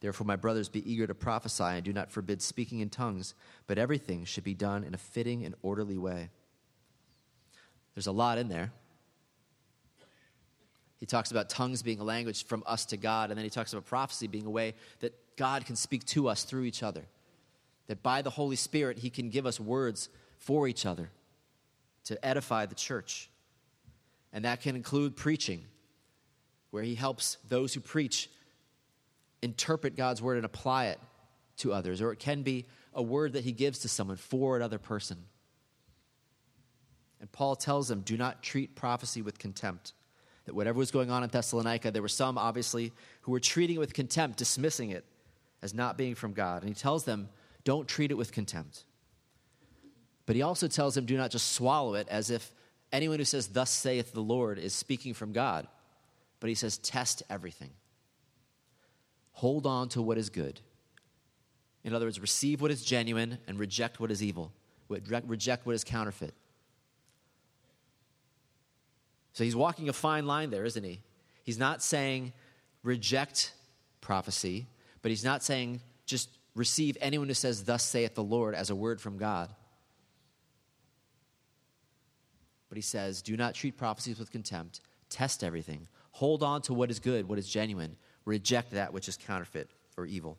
Therefore, 0.00 0.26
my 0.26 0.36
brothers, 0.36 0.68
be 0.68 0.90
eager 0.90 1.06
to 1.06 1.14
prophesy 1.14 1.64
and 1.64 1.84
do 1.84 1.92
not 1.92 2.12
forbid 2.12 2.40
speaking 2.40 2.80
in 2.80 2.88
tongues, 2.88 3.34
but 3.66 3.78
everything 3.78 4.24
should 4.24 4.44
be 4.44 4.54
done 4.54 4.84
in 4.84 4.94
a 4.94 4.98
fitting 4.98 5.44
and 5.44 5.54
orderly 5.62 5.98
way. 5.98 6.30
There's 7.94 8.06
a 8.06 8.12
lot 8.12 8.38
in 8.38 8.48
there. 8.48 8.70
He 10.98 11.06
talks 11.06 11.30
about 11.30 11.48
tongues 11.48 11.82
being 11.82 12.00
a 12.00 12.04
language 12.04 12.44
from 12.44 12.62
us 12.66 12.84
to 12.86 12.96
God, 12.96 13.30
and 13.30 13.38
then 13.38 13.44
he 13.44 13.50
talks 13.50 13.72
about 13.72 13.86
prophecy 13.86 14.26
being 14.26 14.46
a 14.46 14.50
way 14.50 14.74
that 15.00 15.14
God 15.36 15.64
can 15.64 15.76
speak 15.76 16.04
to 16.06 16.28
us 16.28 16.44
through 16.44 16.64
each 16.64 16.82
other. 16.82 17.04
That 17.86 18.02
by 18.02 18.22
the 18.22 18.30
Holy 18.30 18.56
Spirit, 18.56 18.98
he 18.98 19.10
can 19.10 19.30
give 19.30 19.46
us 19.46 19.58
words 19.58 20.08
for 20.38 20.68
each 20.68 20.86
other 20.86 21.10
to 22.04 22.24
edify 22.24 22.66
the 22.66 22.74
church. 22.74 23.30
And 24.32 24.44
that 24.44 24.60
can 24.60 24.76
include 24.76 25.16
preaching, 25.16 25.64
where 26.70 26.82
he 26.82 26.94
helps 26.94 27.38
those 27.48 27.74
who 27.74 27.80
preach 27.80 28.28
interpret 29.42 29.96
God's 29.96 30.22
word 30.22 30.36
and 30.36 30.46
apply 30.46 30.86
it 30.86 31.00
to 31.58 31.72
others. 31.72 32.00
Or 32.00 32.12
it 32.12 32.18
can 32.18 32.42
be 32.42 32.66
a 32.94 33.02
word 33.02 33.34
that 33.34 33.44
he 33.44 33.52
gives 33.52 33.80
to 33.80 33.88
someone 33.88 34.16
for 34.16 34.56
another 34.56 34.78
person. 34.78 35.18
And 37.20 37.30
Paul 37.30 37.56
tells 37.56 37.88
them 37.88 38.00
do 38.00 38.16
not 38.16 38.42
treat 38.42 38.74
prophecy 38.76 39.22
with 39.22 39.38
contempt. 39.38 39.92
That 40.46 40.54
whatever 40.54 40.78
was 40.78 40.90
going 40.90 41.10
on 41.10 41.22
in 41.22 41.28
Thessalonica, 41.28 41.90
there 41.90 42.02
were 42.02 42.08
some, 42.08 42.38
obviously, 42.38 42.92
who 43.22 43.32
were 43.32 43.40
treating 43.40 43.76
it 43.76 43.80
with 43.80 43.92
contempt, 43.92 44.38
dismissing 44.38 44.90
it 44.90 45.04
as 45.60 45.74
not 45.74 45.98
being 45.98 46.14
from 46.14 46.32
God. 46.32 46.62
And 46.62 46.68
he 46.68 46.74
tells 46.74 47.04
them, 47.04 47.28
don't 47.64 47.86
treat 47.86 48.10
it 48.10 48.16
with 48.16 48.32
contempt. 48.32 48.84
But 50.24 50.36
he 50.36 50.42
also 50.42 50.68
tells 50.68 50.94
them, 50.94 51.04
do 51.04 51.16
not 51.16 51.30
just 51.30 51.52
swallow 51.52 51.94
it 51.94 52.08
as 52.08 52.30
if 52.30 52.50
anyone 52.92 53.18
who 53.18 53.24
says, 53.24 53.48
Thus 53.48 53.70
saith 53.70 54.12
the 54.12 54.22
Lord, 54.22 54.58
is 54.58 54.74
speaking 54.74 55.12
from 55.12 55.32
God. 55.32 55.66
But 56.40 56.48
he 56.48 56.54
says, 56.54 56.78
test 56.78 57.22
everything. 57.28 57.70
Hold 59.38 59.68
on 59.68 59.88
to 59.90 60.02
what 60.02 60.18
is 60.18 60.30
good. 60.30 60.58
In 61.84 61.94
other 61.94 62.06
words, 62.06 62.18
receive 62.18 62.60
what 62.60 62.72
is 62.72 62.84
genuine 62.84 63.38
and 63.46 63.56
reject 63.56 64.00
what 64.00 64.10
is 64.10 64.20
evil, 64.20 64.50
reject 64.88 65.64
what 65.64 65.76
is 65.76 65.84
counterfeit. 65.84 66.34
So 69.34 69.44
he's 69.44 69.54
walking 69.54 69.88
a 69.88 69.92
fine 69.92 70.26
line 70.26 70.50
there, 70.50 70.64
isn't 70.64 70.82
he? 70.82 71.02
He's 71.44 71.56
not 71.56 71.84
saying 71.84 72.32
reject 72.82 73.52
prophecy, 74.00 74.66
but 75.02 75.10
he's 75.10 75.22
not 75.22 75.44
saying 75.44 75.82
just 76.04 76.30
receive 76.56 76.98
anyone 77.00 77.28
who 77.28 77.34
says, 77.34 77.62
Thus 77.62 77.84
saith 77.84 78.16
the 78.16 78.24
Lord, 78.24 78.56
as 78.56 78.70
a 78.70 78.74
word 78.74 79.00
from 79.00 79.18
God. 79.18 79.54
But 82.68 82.74
he 82.74 82.82
says, 82.82 83.22
Do 83.22 83.36
not 83.36 83.54
treat 83.54 83.76
prophecies 83.76 84.18
with 84.18 84.32
contempt, 84.32 84.80
test 85.10 85.44
everything, 85.44 85.86
hold 86.10 86.42
on 86.42 86.60
to 86.62 86.74
what 86.74 86.90
is 86.90 86.98
good, 86.98 87.28
what 87.28 87.38
is 87.38 87.48
genuine, 87.48 87.96
reject 88.28 88.72
that 88.72 88.92
which 88.92 89.08
is 89.08 89.16
counterfeit 89.16 89.70
or 89.96 90.06
evil. 90.06 90.38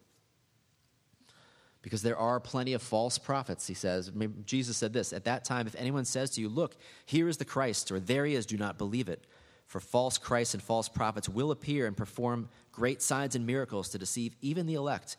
Because 1.81 2.01
there 2.01 2.17
are 2.17 2.39
plenty 2.39 2.73
of 2.73 2.81
false 2.81 3.17
prophets, 3.17 3.65
he 3.67 3.73
says. 3.73 4.11
Jesus 4.45 4.77
said 4.77 4.93
this 4.93 5.11
At 5.11 5.25
that 5.25 5.43
time, 5.43 5.65
if 5.65 5.75
anyone 5.77 6.05
says 6.05 6.31
to 6.31 6.41
you, 6.41 6.49
Look, 6.49 6.75
here 7.05 7.27
is 7.27 7.37
the 7.37 7.45
Christ, 7.45 7.91
or 7.91 7.99
there 7.99 8.25
he 8.25 8.35
is, 8.35 8.45
do 8.45 8.57
not 8.57 8.77
believe 8.77 9.09
it. 9.09 9.25
For 9.65 9.79
false 9.79 10.17
Christs 10.17 10.53
and 10.53 10.63
false 10.63 10.89
prophets 10.89 11.29
will 11.29 11.51
appear 11.51 11.85
and 11.85 11.95
perform 11.95 12.49
great 12.71 13.01
signs 13.01 13.35
and 13.35 13.45
miracles 13.45 13.89
to 13.89 13.97
deceive 13.97 14.35
even 14.41 14.65
the 14.65 14.73
elect, 14.73 15.17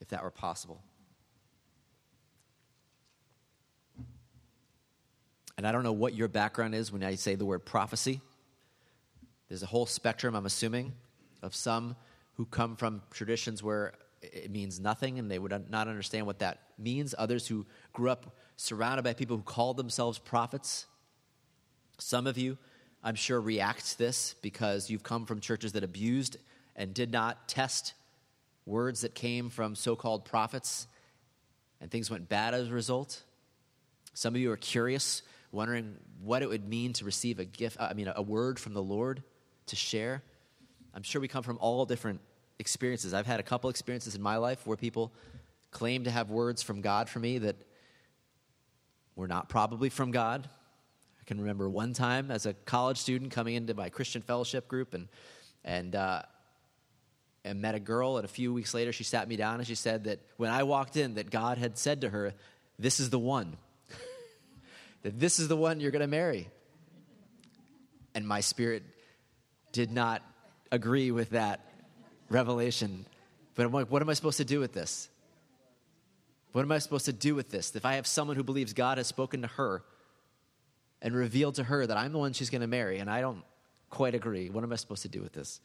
if 0.00 0.08
that 0.08 0.22
were 0.22 0.30
possible. 0.30 0.82
And 5.58 5.66
I 5.66 5.72
don't 5.72 5.82
know 5.82 5.92
what 5.92 6.14
your 6.14 6.28
background 6.28 6.74
is 6.74 6.90
when 6.90 7.04
I 7.04 7.16
say 7.16 7.34
the 7.34 7.44
word 7.44 7.66
prophecy. 7.66 8.22
There's 9.48 9.62
a 9.62 9.66
whole 9.66 9.84
spectrum, 9.84 10.34
I'm 10.34 10.46
assuming, 10.46 10.92
of 11.42 11.54
some 11.54 11.96
who 12.40 12.46
come 12.46 12.74
from 12.74 13.02
traditions 13.10 13.62
where 13.62 13.92
it 14.22 14.50
means 14.50 14.80
nothing 14.80 15.18
and 15.18 15.30
they 15.30 15.38
would 15.38 15.52
not 15.68 15.88
understand 15.88 16.24
what 16.24 16.38
that 16.38 16.58
means. 16.78 17.14
Others 17.18 17.46
who 17.46 17.66
grew 17.92 18.08
up 18.08 18.34
surrounded 18.56 19.02
by 19.02 19.12
people 19.12 19.36
who 19.36 19.42
called 19.42 19.76
themselves 19.76 20.18
prophets. 20.18 20.86
Some 21.98 22.26
of 22.26 22.38
you, 22.38 22.56
I'm 23.04 23.14
sure, 23.14 23.38
react 23.38 23.90
to 23.90 23.98
this 23.98 24.36
because 24.40 24.88
you've 24.88 25.02
come 25.02 25.26
from 25.26 25.40
churches 25.40 25.72
that 25.72 25.84
abused 25.84 26.38
and 26.74 26.94
did 26.94 27.12
not 27.12 27.46
test 27.46 27.92
words 28.64 29.02
that 29.02 29.14
came 29.14 29.50
from 29.50 29.74
so 29.74 29.94
called 29.94 30.24
prophets, 30.24 30.86
and 31.78 31.90
things 31.90 32.10
went 32.10 32.30
bad 32.30 32.54
as 32.54 32.68
a 32.68 32.72
result. 32.72 33.22
Some 34.14 34.34
of 34.34 34.40
you 34.40 34.50
are 34.50 34.56
curious, 34.56 35.22
wondering 35.52 35.96
what 36.22 36.40
it 36.40 36.48
would 36.48 36.66
mean 36.66 36.94
to 36.94 37.04
receive 37.04 37.38
a 37.38 37.44
gift, 37.44 37.76
I 37.78 37.92
mean, 37.92 38.10
a 38.16 38.22
word 38.22 38.58
from 38.58 38.72
the 38.72 38.82
Lord 38.82 39.22
to 39.66 39.76
share. 39.76 40.22
I'm 40.94 41.02
sure 41.02 41.20
we 41.20 41.28
come 41.28 41.42
from 41.42 41.58
all 41.60 41.84
different 41.84 42.20
experiences. 42.60 43.14
I've 43.14 43.26
had 43.26 43.40
a 43.40 43.42
couple 43.42 43.70
experiences 43.70 44.14
in 44.14 44.22
my 44.22 44.36
life 44.36 44.66
where 44.66 44.76
people 44.76 45.12
claim 45.70 46.04
to 46.04 46.10
have 46.10 46.30
words 46.30 46.62
from 46.62 46.82
God 46.82 47.08
for 47.08 47.18
me 47.18 47.38
that 47.38 47.56
were 49.16 49.26
not 49.26 49.48
probably 49.48 49.88
from 49.88 50.10
God. 50.10 50.48
I 51.20 51.24
can 51.24 51.40
remember 51.40 51.68
one 51.68 51.94
time 51.94 52.30
as 52.30 52.46
a 52.46 52.52
college 52.52 52.98
student 52.98 53.32
coming 53.32 53.54
into 53.54 53.74
my 53.74 53.88
Christian 53.88 54.22
fellowship 54.22 54.68
group 54.68 54.94
and 54.94 55.08
and 55.64 55.94
uh, 55.94 56.22
and 57.44 57.62
met 57.62 57.74
a 57.74 57.80
girl, 57.80 58.16
and 58.16 58.24
a 58.24 58.28
few 58.28 58.52
weeks 58.52 58.74
later 58.74 58.92
she 58.92 59.04
sat 59.04 59.26
me 59.26 59.36
down 59.36 59.56
and 59.56 59.66
she 59.66 59.74
said 59.74 60.04
that 60.04 60.20
when 60.36 60.50
I 60.50 60.62
walked 60.62 60.96
in, 60.96 61.14
that 61.14 61.30
God 61.30 61.58
had 61.58 61.78
said 61.78 62.02
to 62.02 62.10
her, 62.10 62.34
"This 62.78 63.00
is 63.00 63.10
the 63.10 63.18
one. 63.18 63.56
that 65.02 65.18
this 65.18 65.38
is 65.38 65.48
the 65.48 65.56
one 65.56 65.80
you're 65.80 65.90
going 65.90 66.00
to 66.00 66.06
marry." 66.06 66.48
And 68.14 68.26
my 68.26 68.40
spirit 68.40 68.82
did 69.72 69.90
not 69.90 70.22
agree 70.72 71.10
with 71.10 71.30
that 71.30 71.69
revelation. 72.30 73.04
But 73.54 73.66
I'm 73.66 73.72
like, 73.72 73.90
what 73.90 74.00
am 74.00 74.08
I 74.08 74.14
supposed 74.14 74.38
to 74.38 74.44
do 74.44 74.60
with 74.60 74.72
this? 74.72 75.08
What 76.52 76.62
am 76.62 76.72
I 76.72 76.78
supposed 76.78 77.04
to 77.04 77.12
do 77.12 77.34
with 77.34 77.50
this? 77.50 77.74
If 77.76 77.84
I 77.84 77.94
have 77.94 78.06
someone 78.06 78.36
who 78.36 78.42
believes 78.42 78.72
God 78.72 78.98
has 78.98 79.06
spoken 79.06 79.42
to 79.42 79.48
her 79.48 79.82
and 81.02 81.14
revealed 81.14 81.56
to 81.56 81.64
her 81.64 81.86
that 81.86 81.96
I'm 81.96 82.12
the 82.12 82.18
one 82.18 82.32
she's 82.32 82.50
going 82.50 82.62
to 82.62 82.66
marry, 82.66 82.98
and 82.98 83.10
I 83.10 83.20
don't 83.20 83.42
quite 83.88 84.14
agree, 84.14 84.50
what 84.50 84.64
am 84.64 84.72
I 84.72 84.76
supposed 84.76 85.02
to 85.02 85.08
do 85.08 85.20
with 85.20 85.32
this? 85.32 85.60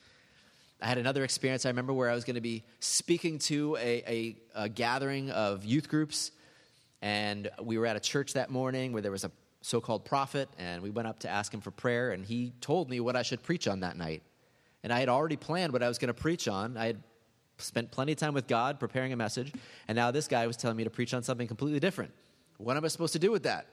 I 0.82 0.88
had 0.88 0.98
another 0.98 1.24
experience 1.24 1.66
I 1.66 1.70
remember 1.70 1.94
where 1.94 2.10
I 2.10 2.16
was 2.16 2.26
going 2.26 2.36
to 2.36 2.42
be 2.42 2.64
speaking 2.80 3.40
to 3.40 3.78
a, 3.78 4.04
a, 4.08 4.64
a 4.64 4.70
gathering 4.70 5.32
of 5.32 5.66
youth 5.66 5.88
groups, 5.88 6.32
and 7.02 7.50
we 7.62 7.78
were 7.78 7.86
at 7.86 7.96
a 7.96 8.00
church 8.00 8.34
that 8.34 8.50
morning 8.50 8.92
where 8.92 9.02
there 9.02 9.12
was 9.12 9.24
a 9.24 9.32
so 9.62 9.82
called 9.82 10.06
prophet, 10.06 10.50
and 10.60 10.84
we 10.84 10.92
went 10.92 11.08
up 11.08 11.20
to 11.20 11.30
ask 11.30 11.54
him 11.54 11.62
for 11.62 11.72
prayer, 11.72 12.12
and 12.12 12.26
he 12.26 12.54
told 12.62 12.90
me 12.90 13.00
what 13.00 13.16
I 13.16 13.24
should 13.24 13.42
preach 13.42 13.68
on 13.68 13.80
that 13.80 13.98
night. 13.98 14.22
And 14.86 14.94
I 14.94 15.00
had 15.00 15.10
already 15.10 15.36
planned 15.36 15.74
what 15.74 15.82
I 15.82 15.88
was 15.88 15.98
going 15.98 16.10
to 16.10 16.14
preach 16.14 16.48
on. 16.48 16.78
I 16.78 16.86
had 16.86 17.02
spent 17.58 17.90
plenty 17.90 18.12
of 18.12 18.20
time 18.20 18.36
with 18.36 18.46
God 18.46 18.80
preparing 18.80 19.14
a 19.14 19.16
message, 19.16 19.52
and 19.88 19.96
now 19.96 20.12
this 20.12 20.28
guy 20.28 20.46
was 20.46 20.58
telling 20.58 20.78
me 20.78 20.84
to 20.84 20.92
preach 20.92 21.12
on 21.12 21.24
something 21.24 21.48
completely 21.48 21.80
different. 21.80 22.12
What 22.58 22.78
am 22.78 22.86
I 22.86 22.90
supposed 22.90 23.14
to 23.14 23.20
do 23.20 23.32
with 23.32 23.42
that? 23.44 23.66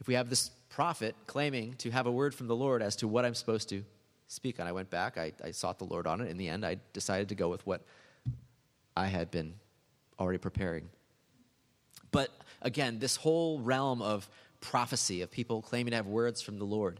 If 0.00 0.08
we 0.08 0.14
have 0.14 0.28
this 0.28 0.50
prophet 0.70 1.14
claiming 1.28 1.74
to 1.74 1.92
have 1.92 2.08
a 2.08 2.10
word 2.10 2.34
from 2.34 2.48
the 2.48 2.56
Lord 2.56 2.82
as 2.82 2.96
to 2.96 3.06
what 3.06 3.24
I'm 3.24 3.34
supposed 3.36 3.68
to 3.68 3.84
speak 4.26 4.58
on, 4.58 4.66
I 4.66 4.72
went 4.72 4.90
back, 4.90 5.18
I, 5.18 5.32
I 5.44 5.52
sought 5.52 5.78
the 5.78 5.84
Lord 5.84 6.08
on 6.08 6.20
it. 6.20 6.28
In 6.28 6.36
the 6.36 6.48
end, 6.48 6.66
I 6.66 6.78
decided 6.92 7.28
to 7.28 7.36
go 7.36 7.48
with 7.48 7.64
what 7.64 7.82
I 8.96 9.06
had 9.06 9.30
been 9.30 9.54
already 10.18 10.38
preparing. 10.38 10.88
But 12.10 12.30
again, 12.60 12.98
this 12.98 13.14
whole 13.14 13.60
realm 13.60 14.02
of 14.02 14.28
prophecy, 14.60 15.22
of 15.22 15.30
people 15.30 15.62
claiming 15.62 15.92
to 15.92 15.96
have 15.96 16.08
words 16.08 16.42
from 16.42 16.58
the 16.58 16.64
Lord, 16.64 16.98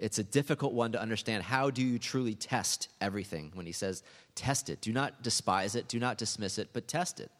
it's 0.00 0.18
a 0.18 0.24
difficult 0.24 0.72
one 0.72 0.92
to 0.92 1.00
understand. 1.00 1.42
How 1.42 1.68
do 1.68 1.82
you 1.82 1.98
truly 1.98 2.34
test 2.34 2.88
everything 3.02 3.50
when 3.52 3.66
he 3.66 3.72
says, 3.72 4.02
test 4.34 4.70
it? 4.70 4.80
Do 4.80 4.92
not 4.92 5.22
despise 5.22 5.74
it, 5.74 5.88
do 5.88 6.00
not 6.00 6.16
dismiss 6.16 6.56
it, 6.58 6.70
but 6.72 6.88
test 6.88 7.20
it. 7.20 7.30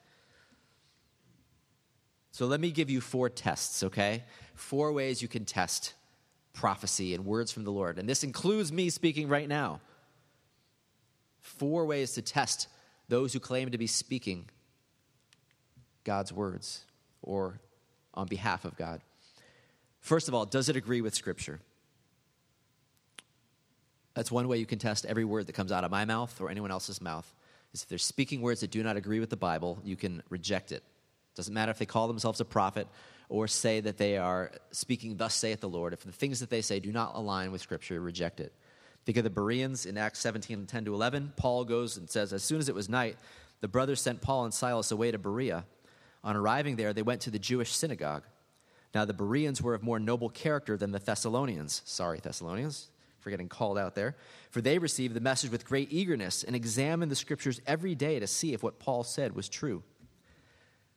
So 2.32 2.46
let 2.46 2.60
me 2.60 2.70
give 2.70 2.90
you 2.90 3.00
four 3.00 3.30
tests, 3.30 3.82
okay? 3.82 4.24
Four 4.54 4.92
ways 4.92 5.22
you 5.22 5.26
can 5.26 5.46
test 5.46 5.94
prophecy 6.52 7.14
and 7.14 7.24
words 7.24 7.50
from 7.50 7.64
the 7.64 7.72
Lord. 7.72 7.98
And 7.98 8.06
this 8.06 8.22
includes 8.22 8.70
me 8.70 8.90
speaking 8.90 9.28
right 9.28 9.48
now. 9.48 9.80
Four 11.40 11.86
ways 11.86 12.12
to 12.12 12.22
test 12.22 12.68
those 13.08 13.32
who 13.32 13.40
claim 13.40 13.70
to 13.70 13.78
be 13.78 13.86
speaking 13.86 14.50
God's 16.04 16.30
words 16.30 16.84
or 17.22 17.58
on 18.12 18.26
behalf 18.26 18.66
of 18.66 18.76
God. 18.76 19.00
First 20.00 20.28
of 20.28 20.34
all, 20.34 20.44
does 20.44 20.68
it 20.68 20.76
agree 20.76 21.00
with 21.00 21.14
Scripture? 21.14 21.60
That's 24.20 24.30
one 24.30 24.48
way 24.48 24.58
you 24.58 24.66
can 24.66 24.78
test 24.78 25.06
every 25.06 25.24
word 25.24 25.46
that 25.46 25.54
comes 25.54 25.72
out 25.72 25.82
of 25.82 25.90
my 25.90 26.04
mouth 26.04 26.42
or 26.42 26.50
anyone 26.50 26.70
else's 26.70 27.00
mouth. 27.00 27.34
Is 27.72 27.84
if 27.84 27.88
they're 27.88 27.96
speaking 27.96 28.42
words 28.42 28.60
that 28.60 28.70
do 28.70 28.82
not 28.82 28.98
agree 28.98 29.18
with 29.18 29.30
the 29.30 29.36
Bible, 29.38 29.78
you 29.82 29.96
can 29.96 30.22
reject 30.28 30.72
it. 30.72 30.82
Doesn't 31.34 31.54
matter 31.54 31.70
if 31.70 31.78
they 31.78 31.86
call 31.86 32.06
themselves 32.06 32.38
a 32.38 32.44
prophet 32.44 32.86
or 33.30 33.48
say 33.48 33.80
that 33.80 33.96
they 33.96 34.18
are 34.18 34.52
speaking, 34.72 35.16
thus 35.16 35.34
saith 35.34 35.60
the 35.60 35.70
Lord. 35.70 35.94
If 35.94 36.00
the 36.04 36.12
things 36.12 36.40
that 36.40 36.50
they 36.50 36.60
say 36.60 36.80
do 36.80 36.92
not 36.92 37.14
align 37.14 37.50
with 37.50 37.62
Scripture, 37.62 37.98
reject 37.98 38.40
it. 38.40 38.52
Think 39.06 39.16
of 39.16 39.24
the 39.24 39.30
Bereans 39.30 39.86
in 39.86 39.96
Acts 39.96 40.18
17 40.18 40.66
10 40.66 40.84
to 40.84 40.92
11. 40.92 41.32
Paul 41.38 41.64
goes 41.64 41.96
and 41.96 42.10
says, 42.10 42.34
As 42.34 42.42
soon 42.42 42.58
as 42.58 42.68
it 42.68 42.74
was 42.74 42.90
night, 42.90 43.16
the 43.62 43.68
brothers 43.68 44.02
sent 44.02 44.20
Paul 44.20 44.44
and 44.44 44.52
Silas 44.52 44.90
away 44.90 45.12
to 45.12 45.18
Berea. 45.18 45.64
On 46.22 46.36
arriving 46.36 46.76
there, 46.76 46.92
they 46.92 47.00
went 47.00 47.22
to 47.22 47.30
the 47.30 47.38
Jewish 47.38 47.72
synagogue. 47.72 48.24
Now, 48.94 49.06
the 49.06 49.14
Bereans 49.14 49.62
were 49.62 49.72
of 49.72 49.82
more 49.82 49.98
noble 49.98 50.28
character 50.28 50.76
than 50.76 50.92
the 50.92 50.98
Thessalonians. 50.98 51.80
Sorry, 51.86 52.20
Thessalonians 52.20 52.90
for 53.20 53.30
getting 53.30 53.48
called 53.48 53.78
out 53.78 53.94
there. 53.94 54.16
For 54.50 54.60
they 54.60 54.78
received 54.78 55.14
the 55.14 55.20
message 55.20 55.50
with 55.50 55.64
great 55.64 55.92
eagerness 55.92 56.42
and 56.42 56.56
examined 56.56 57.10
the 57.10 57.16
scriptures 57.16 57.60
every 57.66 57.94
day 57.94 58.18
to 58.18 58.26
see 58.26 58.52
if 58.52 58.62
what 58.62 58.78
Paul 58.78 59.04
said 59.04 59.34
was 59.34 59.48
true. 59.48 59.82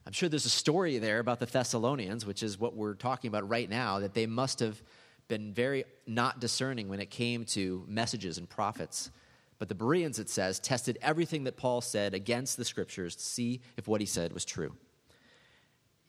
I'm 0.06 0.14
sure 0.14 0.28
there's 0.28 0.46
a 0.46 0.50
story 0.50 0.98
there 0.98 1.20
about 1.20 1.40
the 1.40 1.46
Thessalonians, 1.46 2.26
which 2.26 2.44
is 2.44 2.60
what 2.60 2.76
we're 2.76 2.96
talking 2.96 3.30
about 3.30 3.48
right 3.48 3.70
now, 3.70 4.00
that 4.00 4.14
they 4.14 4.26
must 4.26 4.60
have 4.60 4.82
been 5.28 5.54
very 5.54 5.86
not 6.06 6.40
discerning 6.40 6.90
when 6.90 7.00
it 7.00 7.10
came 7.10 7.46
to 7.46 7.86
messages 7.88 8.38
and 8.38 8.50
prophets. 8.50 9.12
But 9.60 9.70
the 9.70 9.76
Bereans, 9.76 10.20
it 10.20 10.30
says, 10.30 10.60
tested 10.60 10.98
everything 11.02 11.46
that 11.46 11.56
Paul 11.56 11.80
said 11.80 12.14
against 12.14 12.58
the 12.58 12.66
scriptures 12.66 13.16
to 13.16 13.24
see 13.24 13.62
if 13.78 13.88
what 13.88 14.02
he 14.02 14.08
said 14.08 14.34
was 14.34 14.44
true. 14.44 14.76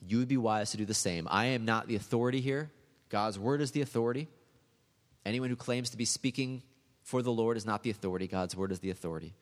You 0.07 0.19
would 0.19 0.29
be 0.29 0.37
wise 0.37 0.73
to 0.73 0.77
do 0.77 0.85
the 0.85 0.95
same. 0.95 1.29
I 1.31 1.47
am 1.47 1.65
not 1.65 1.87
the 1.87 1.95
authority 1.95 2.41
here, 2.41 2.71
God's 3.15 3.39
word 3.39 3.61
is 3.61 3.71
the 3.71 3.81
authority. 3.81 4.27
Anyone 5.25 5.51
who 5.51 5.57
claims 5.57 5.91
to 5.91 5.97
be 5.97 6.05
speaking 6.05 6.63
for 7.03 7.23
the 7.23 7.33
Lord 7.33 7.57
is 7.57 7.67
not 7.67 7.83
the 7.83 7.91
authority, 7.91 8.27
God's 8.27 8.57
word 8.57 8.73
is 8.73 8.81
the 8.81 8.91
authority. 8.91 9.35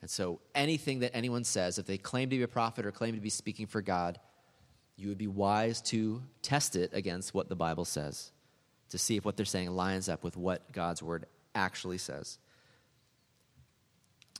And 0.00 0.10
so 0.10 0.40
anything 0.54 1.00
that 1.00 1.14
anyone 1.14 1.44
says, 1.44 1.78
if 1.78 1.86
they 1.86 1.98
claim 1.98 2.30
to 2.30 2.36
be 2.36 2.42
a 2.42 2.48
prophet 2.48 2.86
or 2.86 2.92
claim 2.92 3.14
to 3.14 3.20
be 3.20 3.30
speaking 3.30 3.66
for 3.66 3.82
God, 3.82 4.20
you 4.96 5.08
would 5.08 5.18
be 5.18 5.26
wise 5.26 5.80
to 5.82 6.22
test 6.42 6.76
it 6.76 6.90
against 6.92 7.34
what 7.34 7.48
the 7.48 7.56
Bible 7.56 7.84
says 7.84 8.32
to 8.90 8.98
see 8.98 9.16
if 9.16 9.24
what 9.24 9.36
they're 9.36 9.46
saying 9.46 9.70
lines 9.70 10.08
up 10.08 10.24
with 10.24 10.36
what 10.36 10.72
God's 10.72 11.02
word 11.02 11.26
actually 11.54 11.98
says. 11.98 12.38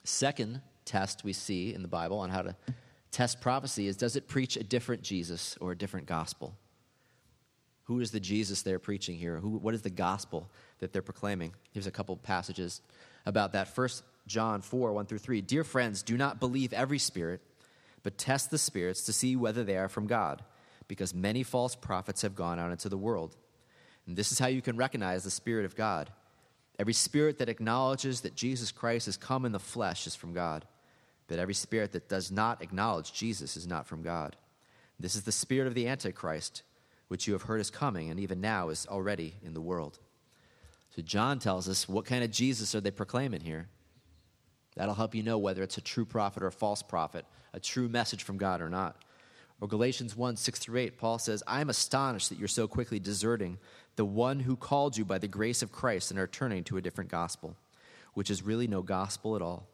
Second 0.04 0.60
test 0.84 1.22
we 1.22 1.32
see 1.32 1.74
in 1.74 1.82
the 1.82 1.88
Bible 1.88 2.18
on 2.18 2.30
how 2.30 2.42
to 2.42 2.56
test 3.10 3.40
prophecy 3.40 3.88
is 3.88 3.96
does 3.96 4.16
it 4.16 4.26
preach 4.26 4.56
a 4.56 4.64
different 4.64 5.02
Jesus 5.02 5.56
or 5.60 5.72
a 5.72 5.76
different 5.76 6.06
gospel? 6.06 6.56
Who 7.84 8.00
is 8.00 8.10
the 8.10 8.20
Jesus 8.20 8.62
they're 8.62 8.78
preaching 8.78 9.16
here? 9.16 9.38
Who, 9.38 9.50
what 9.58 9.74
is 9.74 9.82
the 9.82 9.90
gospel 9.90 10.50
that 10.80 10.92
they're 10.92 11.02
proclaiming? 11.02 11.54
Here's 11.72 11.86
a 11.86 11.92
couple 11.92 12.16
passages 12.16 12.80
about 13.26 13.52
that. 13.52 13.68
First 13.68 14.02
John 14.26 14.60
4, 14.60 14.92
1 14.92 15.06
through 15.06 15.18
3. 15.18 15.40
Dear 15.40 15.64
friends, 15.64 16.02
do 16.02 16.16
not 16.16 16.38
believe 16.38 16.72
every 16.72 16.98
spirit, 16.98 17.40
but 18.02 18.18
test 18.18 18.50
the 18.50 18.58
spirits 18.58 19.04
to 19.04 19.12
see 19.12 19.34
whether 19.36 19.64
they 19.64 19.76
are 19.76 19.88
from 19.88 20.06
God, 20.06 20.44
because 20.86 21.14
many 21.14 21.42
false 21.42 21.74
prophets 21.74 22.22
have 22.22 22.34
gone 22.36 22.58
out 22.58 22.70
into 22.70 22.88
the 22.88 22.96
world. 22.96 23.36
And 24.06 24.16
this 24.16 24.30
is 24.30 24.38
how 24.38 24.46
you 24.46 24.62
can 24.62 24.76
recognize 24.76 25.24
the 25.24 25.30
Spirit 25.30 25.64
of 25.64 25.76
God. 25.76 26.10
Every 26.78 26.92
spirit 26.92 27.38
that 27.38 27.48
acknowledges 27.48 28.20
that 28.20 28.36
Jesus 28.36 28.70
Christ 28.70 29.06
has 29.06 29.16
come 29.16 29.44
in 29.44 29.52
the 29.52 29.58
flesh 29.58 30.06
is 30.06 30.14
from 30.14 30.32
God, 30.32 30.64
but 31.26 31.38
every 31.38 31.54
spirit 31.54 31.92
that 31.92 32.08
does 32.08 32.30
not 32.30 32.62
acknowledge 32.62 33.12
Jesus 33.12 33.56
is 33.56 33.66
not 33.66 33.86
from 33.86 34.02
God. 34.02 34.36
This 35.00 35.16
is 35.16 35.24
the 35.24 35.32
spirit 35.32 35.66
of 35.66 35.74
the 35.74 35.88
Antichrist, 35.88 36.62
which 37.08 37.26
you 37.26 37.32
have 37.32 37.42
heard 37.42 37.60
is 37.60 37.70
coming, 37.70 38.10
and 38.10 38.20
even 38.20 38.40
now 38.40 38.68
is 38.68 38.86
already 38.88 39.34
in 39.44 39.54
the 39.54 39.60
world. 39.60 39.98
So 40.98 41.02
John 41.02 41.38
tells 41.38 41.68
us 41.68 41.88
what 41.88 42.06
kind 42.06 42.24
of 42.24 42.32
Jesus 42.32 42.74
are 42.74 42.80
they 42.80 42.90
proclaiming 42.90 43.42
here? 43.42 43.68
That'll 44.74 44.96
help 44.96 45.14
you 45.14 45.22
know 45.22 45.38
whether 45.38 45.62
it's 45.62 45.78
a 45.78 45.80
true 45.80 46.04
prophet 46.04 46.42
or 46.42 46.48
a 46.48 46.52
false 46.52 46.82
prophet, 46.82 47.24
a 47.52 47.60
true 47.60 47.88
message 47.88 48.24
from 48.24 48.36
God 48.36 48.60
or 48.60 48.68
not. 48.68 48.96
Or 49.60 49.68
Galatians 49.68 50.16
1 50.16 50.34
6 50.34 50.58
through 50.58 50.80
8, 50.80 50.98
Paul 50.98 51.20
says, 51.20 51.44
I 51.46 51.60
am 51.60 51.70
astonished 51.70 52.30
that 52.30 52.38
you're 52.40 52.48
so 52.48 52.66
quickly 52.66 52.98
deserting 52.98 53.58
the 53.94 54.04
one 54.04 54.40
who 54.40 54.56
called 54.56 54.96
you 54.96 55.04
by 55.04 55.18
the 55.18 55.28
grace 55.28 55.62
of 55.62 55.70
Christ 55.70 56.10
and 56.10 56.18
are 56.18 56.26
turning 56.26 56.64
to 56.64 56.78
a 56.78 56.82
different 56.82 57.10
gospel, 57.10 57.54
which 58.14 58.28
is 58.28 58.42
really 58.42 58.66
no 58.66 58.82
gospel 58.82 59.36
at 59.36 59.42
all. 59.42 59.68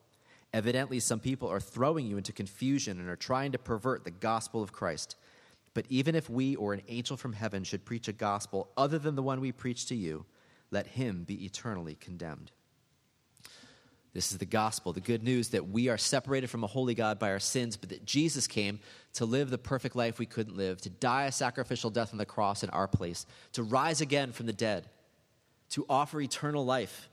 Evidently, 0.52 1.00
some 1.00 1.20
people 1.20 1.48
are 1.48 1.58
throwing 1.58 2.06
you 2.06 2.18
into 2.18 2.34
confusion 2.34 3.00
and 3.00 3.08
are 3.08 3.16
trying 3.16 3.52
to 3.52 3.58
pervert 3.58 4.04
the 4.04 4.10
gospel 4.10 4.62
of 4.62 4.74
Christ. 4.74 5.16
But 5.72 5.87
even 5.88 6.14
if 6.14 6.28
we 6.28 6.54
or 6.54 6.74
an 6.74 6.82
angel 6.87 7.16
from 7.16 7.32
heaven 7.32 7.64
should 7.64 7.87
preach 7.87 8.08
a 8.08 8.12
gospel 8.12 8.68
other 8.76 8.98
than 8.98 9.14
the 9.14 9.22
one 9.22 9.40
we 9.40 9.52
preach 9.52 9.87
to 9.87 9.94
you, 9.94 10.26
let 10.74 10.88
him 10.88 11.24
be 11.24 11.46
eternally 11.46 11.94
condemned. 11.94 12.50
This 14.12 14.30
is 14.30 14.38
the 14.38 14.44
gospel, 14.44 14.92
the 14.92 15.00
good 15.00 15.22
news 15.22 15.48
that 15.48 15.68
we 15.68 15.88
are 15.88 15.96
separated 15.96 16.48
from 16.48 16.62
a 16.62 16.68
holy 16.68 16.94
God 16.94 17.18
by 17.18 17.30
our 17.30 17.40
sins, 17.40 17.76
but 17.76 17.88
that 17.88 18.04
Jesus 18.04 18.46
came 18.46 18.78
to 19.14 19.24
live 19.24 19.50
the 19.50 19.58
perfect 19.58 19.96
life 19.96 20.18
we 20.18 20.26
couldn't 20.26 20.56
live, 20.56 20.80
to 20.82 20.90
die 20.90 21.24
a 21.24 21.32
sacrificial 21.32 21.90
death 21.90 22.12
on 22.12 22.18
the 22.18 22.26
cross 22.26 22.62
in 22.62 22.70
our 22.70 22.87
place, 22.87 23.26
to 23.52 23.62
rise 23.62 24.00
again 24.00 24.30
from 24.30 24.46
the 24.46 24.52
dead, 24.52 24.88
to 25.70 25.87
offer 25.88 26.20
eternal 26.20 26.64
life, 26.64 27.08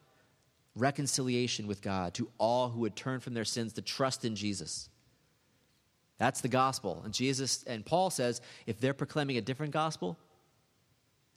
reconciliation 0.76 1.66
with 1.66 1.82
God 1.82 2.14
to 2.16 2.30
all 2.38 2.70
who 2.70 2.82
would 2.82 2.96
turn 2.96 3.20
from 3.20 3.34
their 3.34 3.46
sins 3.46 3.74
to 3.74 3.82
trust 3.82 4.24
in 4.26 4.36
Jesus. 4.36 4.90
That's 6.18 6.42
the 6.42 6.48
gospel. 6.48 7.02
And 7.04 7.14
Jesus 7.14 7.64
and 7.64 7.86
Paul 7.86 8.12
says 8.12 8.42
if 8.68 8.80
they're 8.80 8.94
proclaiming 8.94 9.38
a 9.38 9.42
different 9.42 9.74
gospel, 9.74 10.18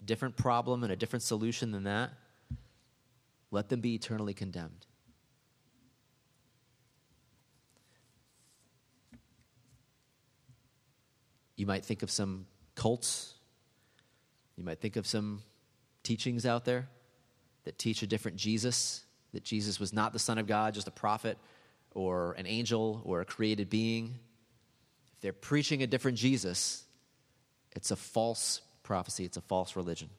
different 0.05 0.37
problem 0.37 0.83
and 0.83 0.93
a 0.93 0.97
different 0.97 1.23
solution 1.23 1.71
than 1.71 1.85
that, 1.85 2.13
let 3.51 3.69
them 3.69 3.81
be 3.81 3.95
eternally 3.95 4.35
condemned. 4.35 4.87
You 11.57 11.67
might 11.67 11.85
think 11.85 12.03
of 12.03 12.11
some 12.11 12.47
cults. 12.75 13.35
You 14.57 14.65
might 14.65 14.81
think 14.81 14.97
of 14.97 15.07
some 15.07 15.43
teachings 16.03 16.45
out 16.45 16.65
there 16.65 16.89
that 17.65 17.79
teach 17.79 18.03
a 18.03 18.07
different 18.07 18.37
Jesus, 18.37 19.05
that 19.33 19.45
Jesus 19.45 19.81
was 19.81 19.93
not 19.93 20.13
the 20.13 20.19
Son 20.19 20.39
of 20.39 20.47
God, 20.47 20.75
just 20.75 20.89
a 20.89 20.93
prophet 20.93 21.39
or 21.93 22.33
an 22.33 22.47
angel 22.47 23.01
or 23.05 23.21
a 23.21 23.25
created 23.25 23.71
being. 23.71 24.19
If 25.15 25.21
they're 25.21 25.33
preaching 25.33 25.83
a 25.83 25.87
different 25.87 26.19
Jesus, 26.19 26.85
it's 27.73 27.91
a 27.91 27.97
false 27.97 28.61
prophecy, 28.85 29.25
it's 29.25 29.37
a 29.37 29.41
false 29.41 29.75
religion. 29.75 30.11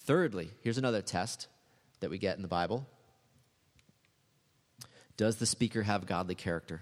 Thirdly, 0.00 0.50
here's 0.62 0.78
another 0.78 1.02
test 1.02 1.48
that 2.00 2.08
we 2.08 2.16
get 2.16 2.36
in 2.36 2.42
the 2.42 2.48
Bible 2.48 2.86
Does 5.18 5.36
the 5.36 5.46
speaker 5.46 5.82
have 5.82 6.06
godly 6.06 6.34
character? 6.34 6.80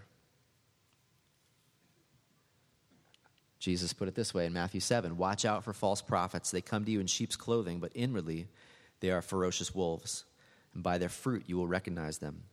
Jesus 3.58 3.92
put 3.92 4.06
it 4.06 4.14
this 4.14 4.32
way 4.32 4.46
in 4.46 4.52
Matthew 4.52 4.78
7 4.78 5.16
Watch 5.16 5.44
out 5.44 5.64
for 5.64 5.72
false 5.72 6.00
prophets. 6.00 6.52
They 6.52 6.60
come 6.60 6.84
to 6.84 6.90
you 6.92 7.00
in 7.00 7.08
sheep's 7.08 7.34
clothing, 7.34 7.80
but 7.80 7.90
inwardly 7.96 8.46
they 9.00 9.10
are 9.10 9.22
ferocious 9.22 9.74
wolves. 9.74 10.24
And 10.72 10.84
by 10.84 10.98
their 10.98 11.08
fruit 11.08 11.44
you 11.46 11.56
will 11.56 11.66
recognize 11.66 12.18
them. 12.18 12.44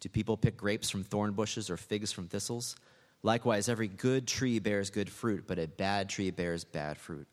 Do 0.00 0.08
people 0.08 0.36
pick 0.36 0.56
grapes 0.56 0.90
from 0.90 1.04
thorn 1.04 1.32
bushes 1.32 1.70
or 1.70 1.76
figs 1.76 2.10
from 2.10 2.26
thistles? 2.26 2.74
Likewise, 3.22 3.68
every 3.68 3.88
good 3.88 4.26
tree 4.26 4.58
bears 4.58 4.90
good 4.90 5.10
fruit, 5.10 5.44
but 5.46 5.58
a 5.58 5.66
bad 5.66 6.08
tree 6.08 6.30
bears 6.30 6.64
bad 6.64 6.98
fruit. 6.98 7.26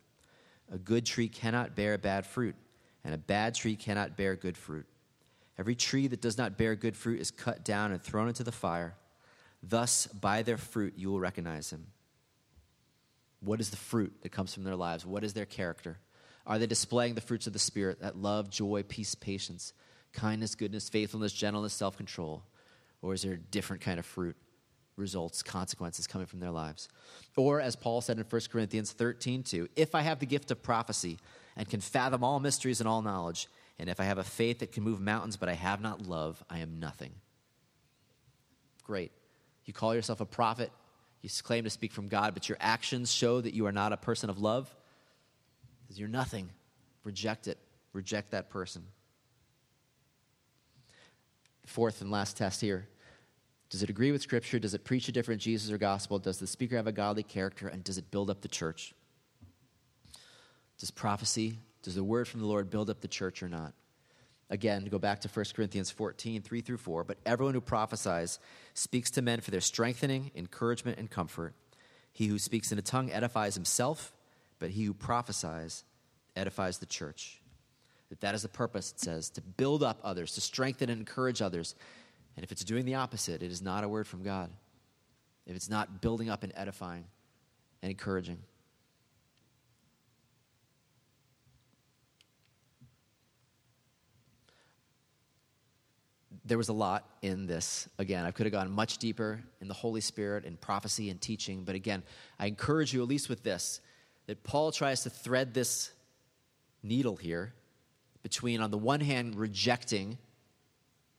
A 0.71 0.77
good 0.77 1.05
tree 1.05 1.27
cannot 1.27 1.75
bear 1.75 1.97
bad 1.97 2.25
fruit, 2.25 2.55
and 3.03 3.13
a 3.13 3.19
bad 3.19 3.53
tree 3.53 3.75
cannot 3.75 4.17
bear 4.17 4.35
good 4.35 4.57
fruit. 4.57 4.87
Every 5.57 5.75
tree 5.75 6.07
that 6.07 6.21
does 6.21 6.37
not 6.37 6.57
bear 6.57 6.75
good 6.75 6.95
fruit 6.95 7.21
is 7.21 7.31
cut 7.31 7.63
down 7.63 7.91
and 7.91 8.01
thrown 8.01 8.27
into 8.27 8.43
the 8.43 8.51
fire. 8.51 8.95
Thus, 9.61 10.07
by 10.07 10.41
their 10.41 10.57
fruit, 10.57 10.95
you 10.97 11.11
will 11.11 11.19
recognize 11.19 11.69
them. 11.69 11.87
What 13.39 13.59
is 13.59 13.69
the 13.69 13.77
fruit 13.77 14.13
that 14.21 14.31
comes 14.31 14.53
from 14.53 14.63
their 14.63 14.75
lives? 14.75 15.05
What 15.05 15.23
is 15.23 15.33
their 15.33 15.45
character? 15.45 15.97
Are 16.47 16.59
they 16.59 16.67
displaying 16.67 17.15
the 17.15 17.21
fruits 17.21 17.47
of 17.47 17.53
the 17.53 17.59
Spirit 17.59 18.01
that 18.01 18.17
love, 18.17 18.49
joy, 18.49 18.83
peace, 18.83 19.15
patience, 19.15 19.73
kindness, 20.13 20.55
goodness, 20.55 20.89
faithfulness, 20.89 21.31
gentleness, 21.31 21.73
self 21.73 21.95
control? 21.95 22.43
Or 23.01 23.13
is 23.13 23.21
there 23.21 23.33
a 23.33 23.37
different 23.37 23.81
kind 23.81 23.99
of 23.99 24.05
fruit, 24.05 24.35
results, 24.95 25.43
consequences 25.43 26.07
coming 26.07 26.27
from 26.27 26.39
their 26.39 26.51
lives? 26.51 26.87
Or, 27.35 27.59
as 27.59 27.75
Paul 27.75 28.01
said 28.01 28.17
in 28.17 28.23
1 28.23 28.41
Corinthians 28.51 28.91
13, 28.91 29.43
2, 29.43 29.69
if 29.75 29.95
I 29.95 30.01
have 30.01 30.19
the 30.19 30.25
gift 30.25 30.51
of 30.51 30.63
prophecy 30.63 31.17
and 31.55 31.69
can 31.69 31.81
fathom 31.81 32.23
all 32.23 32.39
mysteries 32.39 32.79
and 32.79 32.87
all 32.87 33.01
knowledge, 33.01 33.47
and 33.77 33.89
if 33.89 33.99
I 33.99 34.05
have 34.05 34.17
a 34.17 34.23
faith 34.23 34.59
that 34.59 34.71
can 34.71 34.83
move 34.83 35.01
mountains, 35.01 35.37
but 35.37 35.49
I 35.49 35.53
have 35.53 35.81
not 35.81 36.07
love, 36.07 36.43
I 36.49 36.59
am 36.59 36.79
nothing. 36.79 37.11
Great. 38.83 39.11
You 39.65 39.73
call 39.73 39.95
yourself 39.95 40.21
a 40.21 40.25
prophet, 40.25 40.71
you 41.21 41.29
claim 41.43 41.63
to 41.63 41.69
speak 41.69 41.91
from 41.91 42.07
God, 42.07 42.33
but 42.33 42.47
your 42.47 42.57
actions 42.61 43.11
show 43.11 43.41
that 43.41 43.53
you 43.53 43.65
are 43.65 43.71
not 43.71 43.91
a 43.93 43.97
person 43.97 44.29
of 44.29 44.39
love, 44.39 44.73
because 45.81 45.99
you're 45.99 46.07
nothing. 46.07 46.49
Reject 47.03 47.47
it. 47.47 47.57
Reject 47.93 48.31
that 48.31 48.49
person. 48.49 48.83
Fourth 51.65 52.01
and 52.01 52.11
last 52.11 52.37
test 52.37 52.61
here. 52.61 52.87
Does 53.69 53.83
it 53.83 53.89
agree 53.89 54.11
with 54.11 54.21
Scripture? 54.21 54.59
Does 54.59 54.73
it 54.73 54.83
preach 54.83 55.07
a 55.09 55.11
different 55.11 55.41
Jesus 55.41 55.71
or 55.71 55.77
gospel? 55.77 56.19
Does 56.19 56.37
the 56.37 56.47
speaker 56.47 56.75
have 56.75 56.87
a 56.87 56.91
godly 56.91 57.23
character? 57.23 57.67
And 57.67 57.83
does 57.83 57.97
it 57.97 58.11
build 58.11 58.29
up 58.29 58.41
the 58.41 58.47
church? 58.47 58.93
Does 60.79 60.91
prophecy, 60.91 61.59
does 61.83 61.95
the 61.95 62.03
word 62.03 62.27
from 62.27 62.41
the 62.41 62.47
Lord 62.47 62.69
build 62.69 62.89
up 62.89 63.01
the 63.01 63.07
church 63.07 63.41
or 63.41 63.49
not? 63.49 63.73
Again, 64.49 64.85
go 64.85 64.99
back 64.99 65.21
to 65.21 65.29
1 65.29 65.45
Corinthians 65.55 65.89
14, 65.89 66.41
3 66.41 66.61
through 66.61 66.77
4. 66.77 67.03
But 67.03 67.17
everyone 67.25 67.55
who 67.55 67.61
prophesies 67.61 68.39
speaks 68.73 69.09
to 69.11 69.21
men 69.21 69.41
for 69.41 69.51
their 69.51 69.61
strengthening, 69.61 70.31
encouragement, 70.35 70.99
and 70.99 71.09
comfort. 71.09 71.53
He 72.11 72.27
who 72.27 72.37
speaks 72.37 72.71
in 72.71 72.77
a 72.77 72.83
tongue 72.83 73.11
edifies 73.11 73.55
himself, 73.55 74.13
but 74.59 74.69
he 74.69 74.83
who 74.83 74.93
prophesies 74.93 75.83
edifies 76.35 76.77
the 76.77 76.85
church. 76.85 77.41
That 78.09 78.21
that 78.21 78.35
is 78.35 78.43
the 78.43 78.49
purpose, 78.49 78.91
it 78.91 78.99
says, 78.99 79.29
to 79.31 79.41
build 79.41 79.81
up 79.81 79.99
others, 80.03 80.33
to 80.35 80.41
strengthen 80.41 80.89
and 80.89 80.99
encourage 80.99 81.41
others. 81.41 81.75
And 82.35 82.43
if 82.43 82.51
it's 82.51 82.63
doing 82.63 82.85
the 82.85 82.95
opposite, 82.95 83.41
it 83.41 83.51
is 83.51 83.61
not 83.61 83.83
a 83.83 83.89
word 83.89 84.07
from 84.07 84.23
God. 84.23 84.49
If 85.45 85.55
it's 85.55 85.69
not 85.69 86.01
building 86.01 86.29
up 86.29 86.43
and 86.43 86.51
edifying 86.55 87.05
and 87.81 87.89
encouraging. 87.89 88.39
there 96.45 96.57
was 96.59 96.69
a 96.69 96.73
lot 96.73 97.09
in 97.23 97.47
this. 97.47 97.89
Again, 97.97 98.23
I 98.23 98.31
could 98.31 98.45
have 98.45 98.53
gone 98.53 98.71
much 98.71 98.99
deeper 98.99 99.41
in 99.61 99.67
the 99.67 99.73
Holy 99.73 100.01
Spirit 100.01 100.45
and 100.45 100.61
prophecy 100.61 101.09
and 101.09 101.19
teaching, 101.19 101.63
but 101.63 101.73
again, 101.73 102.03
I 102.39 102.45
encourage 102.45 102.93
you, 102.93 103.01
at 103.01 103.07
least 103.07 103.29
with 103.29 103.43
this, 103.43 103.81
that 104.27 104.43
Paul 104.43 104.71
tries 104.71 105.03
to 105.03 105.09
thread 105.09 105.53
this 105.53 105.91
needle 106.83 107.15
here 107.15 107.53
between, 108.21 108.61
on 108.61 108.69
the 108.69 108.77
one 108.77 109.01
hand, 109.01 109.35
rejecting 109.35 110.17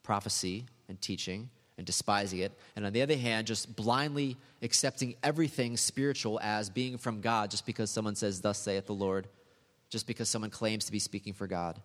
prophecy 0.05 0.67
and 0.89 1.01
teaching 1.01 1.51
and 1.77 1.87
despising 1.87 2.39
it, 2.39 2.53
and 2.75 2.87
on 2.87 2.93
the 2.93 3.03
other 3.03 3.17
hand, 3.17 3.47
just 3.47 3.77
blindly 3.77 4.37
accepting 4.63 5.15
everything 5.23 5.77
spiritual 5.77 6.41
as 6.43 6.71
being 6.71 6.97
from 6.97 7.21
God 7.21 7.51
just 7.51 7.67
because 7.67 7.91
someone 7.91 8.15
says, 8.15 8.41
Thus 8.41 8.59
saith 8.59 8.87
the 8.87 8.95
Lord, 8.95 9.29
just 9.91 10.07
because 10.07 10.29
someone 10.29 10.51
claims 10.51 10.87
to 10.87 10.93
be 10.93 10.99
speaking 10.99 11.35
for 11.35 11.47
God. 11.47 11.81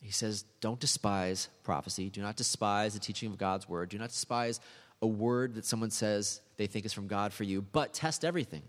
He 0.00 0.12
says, 0.12 0.44
Don't 0.60 0.78
despise 0.78 1.48
prophecy. 1.64 2.08
Do 2.08 2.22
not 2.22 2.36
despise 2.36 2.94
the 2.94 3.00
teaching 3.00 3.30
of 3.30 3.38
God's 3.38 3.68
word. 3.68 3.88
Do 3.88 3.98
not 3.98 4.10
despise 4.10 4.60
a 5.02 5.06
word 5.06 5.54
that 5.54 5.64
someone 5.64 5.90
says 5.90 6.40
they 6.56 6.66
think 6.66 6.86
is 6.86 6.92
from 6.92 7.08
God 7.08 7.32
for 7.32 7.44
you, 7.44 7.62
but 7.62 7.92
test 7.92 8.24
everything. 8.24 8.62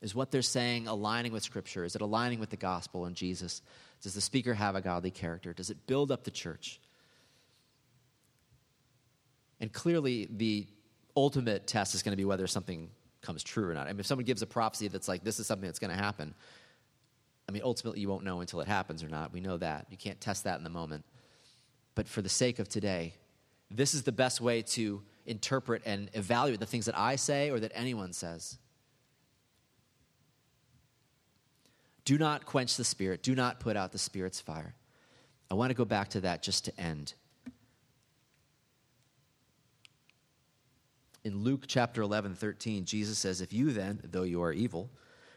Is 0.00 0.14
what 0.14 0.30
they're 0.30 0.42
saying 0.42 0.86
aligning 0.86 1.32
with 1.32 1.42
Scripture? 1.42 1.84
Is 1.84 1.96
it 1.96 2.02
aligning 2.02 2.38
with 2.38 2.50
the 2.50 2.56
gospel 2.56 3.06
and 3.06 3.16
Jesus? 3.16 3.62
Does 4.00 4.14
the 4.14 4.20
speaker 4.20 4.54
have 4.54 4.76
a 4.76 4.80
godly 4.80 5.10
character? 5.10 5.52
Does 5.52 5.70
it 5.70 5.86
build 5.86 6.12
up 6.12 6.22
the 6.22 6.30
church? 6.30 6.80
And 9.60 9.72
clearly, 9.72 10.28
the 10.30 10.66
ultimate 11.16 11.66
test 11.66 11.94
is 11.94 12.02
going 12.02 12.12
to 12.12 12.16
be 12.16 12.24
whether 12.24 12.46
something 12.46 12.90
comes 13.22 13.42
true 13.42 13.68
or 13.68 13.74
not. 13.74 13.86
I 13.88 13.92
mean, 13.92 14.00
if 14.00 14.06
someone 14.06 14.24
gives 14.24 14.42
a 14.42 14.46
prophecy 14.46 14.88
that's 14.88 15.08
like, 15.08 15.24
this 15.24 15.40
is 15.40 15.46
something 15.46 15.66
that's 15.66 15.80
going 15.80 15.90
to 15.90 15.96
happen, 15.96 16.34
I 17.48 17.52
mean, 17.52 17.62
ultimately, 17.64 18.00
you 18.00 18.08
won't 18.08 18.24
know 18.24 18.40
until 18.40 18.60
it 18.60 18.68
happens 18.68 19.02
or 19.02 19.08
not. 19.08 19.32
We 19.32 19.40
know 19.40 19.56
that. 19.56 19.86
You 19.90 19.96
can't 19.96 20.20
test 20.20 20.44
that 20.44 20.58
in 20.58 20.64
the 20.64 20.70
moment. 20.70 21.04
But 21.94 22.06
for 22.06 22.22
the 22.22 22.28
sake 22.28 22.58
of 22.58 22.68
today, 22.68 23.14
this 23.70 23.94
is 23.94 24.02
the 24.02 24.12
best 24.12 24.40
way 24.40 24.62
to 24.62 25.02
interpret 25.26 25.82
and 25.84 26.10
evaluate 26.12 26.60
the 26.60 26.66
things 26.66 26.86
that 26.86 26.96
I 26.96 27.16
say 27.16 27.50
or 27.50 27.58
that 27.60 27.72
anyone 27.74 28.12
says. 28.12 28.58
Do 32.04 32.16
not 32.16 32.46
quench 32.46 32.76
the 32.76 32.84
Spirit. 32.84 33.22
Do 33.22 33.34
not 33.34 33.60
put 33.60 33.76
out 33.76 33.92
the 33.92 33.98
Spirit's 33.98 34.40
fire. 34.40 34.74
I 35.50 35.54
want 35.54 35.70
to 35.70 35.74
go 35.74 35.84
back 35.84 36.08
to 36.10 36.20
that 36.22 36.42
just 36.42 36.64
to 36.66 36.80
end. 36.80 37.14
In 41.28 41.44
Luke 41.44 41.64
chapter 41.66 42.00
11, 42.00 42.36
13, 42.36 42.86
Jesus 42.86 43.18
says, 43.18 43.42
If 43.42 43.52
you 43.52 43.70
then, 43.70 44.00
though 44.02 44.22
you 44.22 44.42
are 44.42 44.50
evil, 44.50 44.88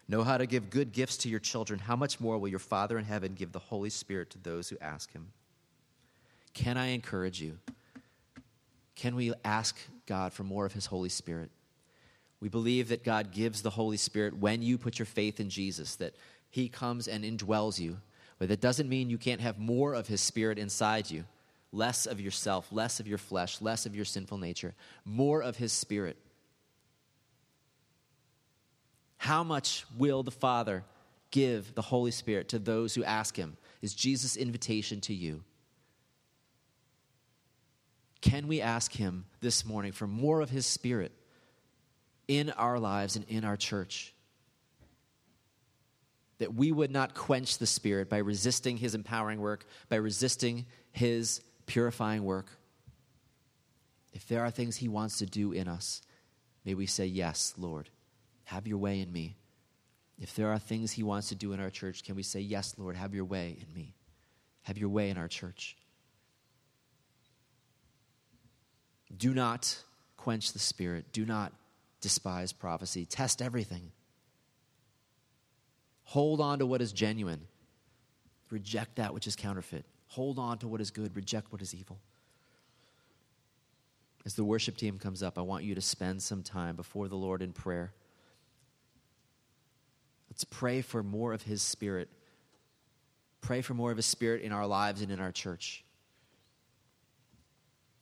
know 0.08 0.24
how 0.24 0.38
to 0.38 0.46
give 0.46 0.70
good 0.70 0.94
gifts 0.94 1.18
to 1.18 1.30
your 1.30 1.42
children, 1.42 1.82
how 1.82 1.98
much 1.98 2.22
more 2.22 2.38
will 2.38 2.48
your 2.48 2.60
Father 2.60 2.98
in 2.98 3.04
heaven 3.04 3.34
give 3.34 3.52
the 3.52 3.60
Holy 3.60 3.90
Spirit 3.90 4.30
to 4.30 4.38
those 4.38 4.70
who 4.70 4.78
ask 4.80 5.12
him? 5.12 5.34
Can 6.54 6.78
I 6.78 6.92
encourage 6.92 7.42
you? 7.42 7.58
Can 8.96 9.18
we 9.18 9.34
ask 9.44 9.78
God 10.06 10.32
for 10.32 10.46
more 10.46 10.66
of 10.66 10.72
his 10.72 10.86
Holy 10.86 11.10
Spirit? 11.10 11.52
We 12.40 12.48
believe 12.48 12.88
that 12.88 13.04
God 13.04 13.34
gives 13.34 13.62
the 13.62 13.72
Holy 13.72 13.98
Spirit 13.98 14.38
when 14.38 14.62
you 14.62 14.78
put 14.78 14.98
your 14.98 15.06
faith 15.06 15.42
in 15.42 15.50
Jesus, 15.50 15.98
that 15.98 16.16
he 16.50 16.70
comes 16.70 17.10
and 17.10 17.26
indwells 17.26 17.82
you. 17.82 17.98
But 18.40 18.48
that 18.48 18.62
doesn't 18.62 18.88
mean 18.88 19.10
you 19.10 19.18
can't 19.18 19.42
have 19.42 19.60
more 19.60 19.94
of 19.94 20.08
his 20.08 20.22
Spirit 20.22 20.58
inside 20.58 21.12
you 21.12 21.26
less 21.72 22.06
of 22.06 22.20
yourself, 22.20 22.68
less 22.72 23.00
of 23.00 23.08
your 23.08 23.18
flesh, 23.18 23.62
less 23.62 23.86
of 23.86 23.96
your 23.96 24.06
sinful 24.06 24.38
nature, 24.38 24.74
more 25.06 25.42
of 25.42 25.58
His 25.58 25.72
Spirit. 25.72 26.18
How 29.18 29.44
much 29.44 29.86
will 29.98 30.24
the 30.24 30.32
Father 30.32 30.84
give 31.32 31.74
the 31.74 31.82
Holy 31.82 32.12
Spirit 32.12 32.50
to 32.50 32.60
those 32.60 32.94
who 32.94 33.04
ask 33.04 33.36
Him? 33.36 33.58
Is 33.82 33.94
Jesus' 33.94 34.36
invitation 34.36 35.02
to 35.02 35.14
you. 35.14 35.44
Can 38.22 38.48
we 38.48 38.62
ask 38.62 38.92
Him 38.92 39.26
this 39.40 39.66
morning 39.66 39.94
for 39.94 40.06
more 40.06 40.42
of 40.42 40.50
His 40.50 40.66
Spirit 40.66 41.12
in 42.28 42.52
our 42.52 42.80
lives 42.80 43.16
and 43.16 43.26
in 43.28 43.44
our 43.44 43.58
church? 43.58 44.14
That 46.38 46.54
we 46.54 46.72
would 46.72 46.92
not 46.92 47.16
quench 47.16 47.58
the 47.58 47.66
Spirit 47.66 48.10
by 48.10 48.18
resisting 48.18 48.78
His 48.78 48.94
empowering 48.94 49.40
work, 49.40 49.66
by 49.90 49.96
resisting 49.96 50.66
His 50.92 51.42
purifying 51.72 52.26
work, 52.26 52.48
if 54.12 54.28
there 54.28 54.44
are 54.44 54.52
things 54.52 54.76
He 54.76 54.90
wants 54.90 55.20
to 55.20 55.26
do 55.26 55.54
in 55.54 55.70
us, 55.70 56.02
may 56.66 56.74
we 56.74 56.86
say, 56.86 57.06
Yes, 57.06 57.54
Lord, 57.58 57.90
have 58.44 58.68
your 58.68 58.78
way 58.78 59.00
in 59.00 59.10
me. 59.10 59.38
If 60.20 60.36
there 60.36 60.52
are 60.52 60.60
things 60.60 60.92
He 60.92 61.02
wants 61.02 61.30
to 61.30 61.36
do 61.36 61.54
in 61.54 61.62
our 61.62 61.70
church, 61.70 62.04
can 62.04 62.16
we 62.16 62.24
say, 62.24 62.42
Yes, 62.42 62.76
Lord, 62.78 62.98
have 62.98 63.16
your 63.16 63.24
way 63.24 63.58
in 63.58 63.74
me? 63.74 63.94
Have 64.64 64.78
your 64.78 64.90
way 64.90 65.10
in 65.10 65.18
our 65.18 65.30
church. 65.30 65.78
Do 69.16 69.34
not 69.34 69.78
quench 70.18 70.52
the 70.52 70.60
Spirit. 70.60 71.14
Do 71.14 71.26
not 71.26 71.54
despise 72.02 72.52
prophecy. 72.52 73.06
Test 73.06 73.42
everything. 73.42 73.94
Hold 76.04 76.42
on 76.42 76.60
to 76.60 76.66
what 76.66 76.82
is 76.82 76.92
genuine. 76.92 77.48
Reject 78.50 78.98
that 78.98 79.14
which 79.14 79.26
is 79.26 79.38
counterfeit. 79.38 79.86
Hold 80.12 80.40
on 80.40 80.58
to 80.58 80.68
what 80.68 80.82
is 80.82 80.92
good, 80.92 81.16
reject 81.16 81.54
what 81.54 81.62
is 81.62 81.74
evil. 81.74 81.98
As 84.26 84.36
the 84.36 84.44
worship 84.44 84.76
team 84.76 85.00
comes 85.00 85.24
up, 85.24 85.38
I 85.38 85.42
want 85.42 85.64
you 85.64 85.74
to 85.74 85.80
spend 85.80 86.22
some 86.22 86.44
time 86.44 86.76
before 86.76 87.08
the 87.08 87.16
Lord 87.16 87.42
in 87.42 87.54
prayer. 87.54 87.94
Let's 90.30 90.44
pray 90.44 90.82
for 90.82 91.02
more 91.02 91.32
of 91.32 91.44
His 91.44 91.62
Spirit. 91.62 92.10
Pray 93.40 93.62
for 93.62 93.74
more 93.74 93.90
of 93.90 93.96
His 93.96 94.06
Spirit 94.06 94.42
in 94.42 94.52
our 94.52 94.68
lives 94.68 95.02
and 95.02 95.14
in 95.14 95.22
our 95.22 95.32
church. 95.32 95.86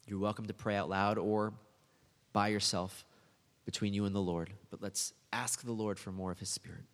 You're 0.08 0.18
welcome 0.18 0.48
to 0.48 0.54
pray 0.56 0.76
out 0.76 0.90
loud 0.90 1.20
or 1.20 1.54
by 2.34 2.48
yourself 2.48 3.06
between 3.66 3.94
you 3.94 4.06
and 4.06 4.16
the 4.16 4.20
Lord. 4.20 4.50
But 4.72 4.82
let's 4.82 5.14
ask 5.32 5.62
the 5.64 5.72
Lord 5.72 6.00
for 6.00 6.12
more 6.12 6.32
of 6.32 6.40
His 6.40 6.50
Spirit. 6.50 6.86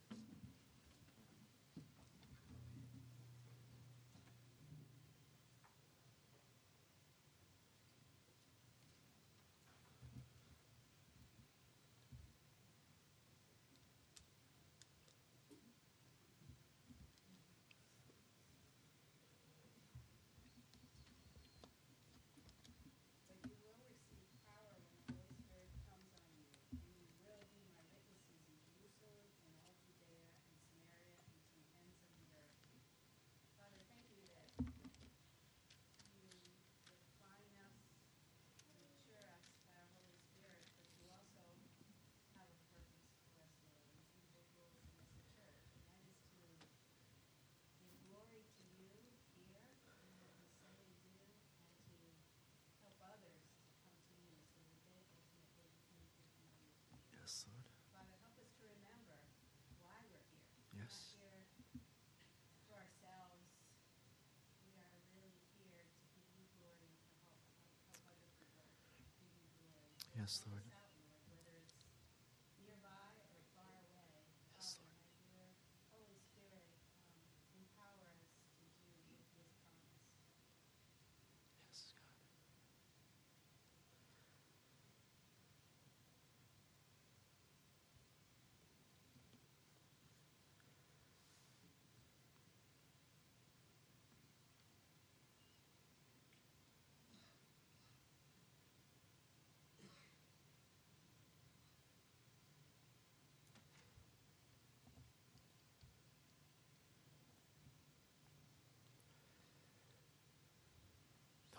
Yes, 70.18 70.42
Lord. 70.48 70.62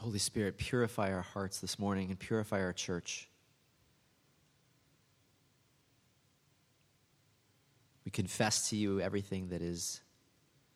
Holy 0.07 0.21
Spirit, 0.21 0.57
purify 0.57 1.13
our 1.13 1.23
hearts 1.23 1.59
this 1.59 1.81
morning 1.81 2.11
and 2.11 2.19
purify 2.21 2.61
our 2.61 2.73
church. 2.73 3.29
We 8.05 8.13
confess 8.13 8.71
to 8.71 8.77
you 8.77 9.01
everything 9.01 9.49
that 9.49 9.63
is 9.63 10.01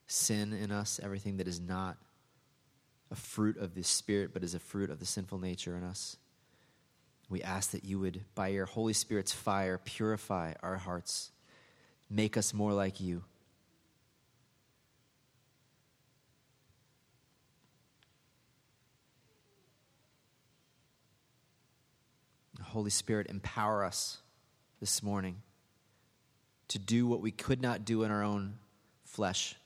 sin 0.09 0.53
in 0.53 0.73
us, 0.73 0.99
everything 1.01 1.37
that 1.37 1.47
is 1.47 1.61
not 1.61 1.97
a 3.13 3.15
fruit 3.15 3.57
of 3.57 3.77
the 3.77 3.85
Spirit, 3.85 4.35
but 4.35 4.43
is 4.43 4.57
a 4.57 4.59
fruit 4.59 4.91
of 4.91 4.99
the 4.99 5.07
sinful 5.07 5.39
nature 5.39 5.77
in 5.77 5.85
us. 5.85 6.17
We 7.29 7.41
ask 7.41 7.71
that 7.71 7.85
you 7.85 8.01
would, 8.01 8.25
by 8.35 8.49
your 8.49 8.67
Holy 8.67 8.95
Spirit's 8.95 9.33
fire, 9.33 9.79
purify 9.79 10.55
our 10.61 10.77
hearts, 10.77 11.31
make 12.11 12.37
us 12.37 12.53
more 12.53 12.73
like 12.73 12.99
you. 12.99 13.23
Holy 22.71 22.91
Spirit, 22.91 23.27
empower 23.29 23.85
us 23.85 24.19
this 24.81 25.03
morning 25.03 25.43
to 26.69 26.79
do 26.79 27.07
what 27.07 27.21
we 27.21 27.31
could 27.31 27.61
not 27.61 27.85
do 27.85 28.05
in 28.05 28.11
our 28.11 28.23
own 28.23 28.55
flesh, 29.05 29.57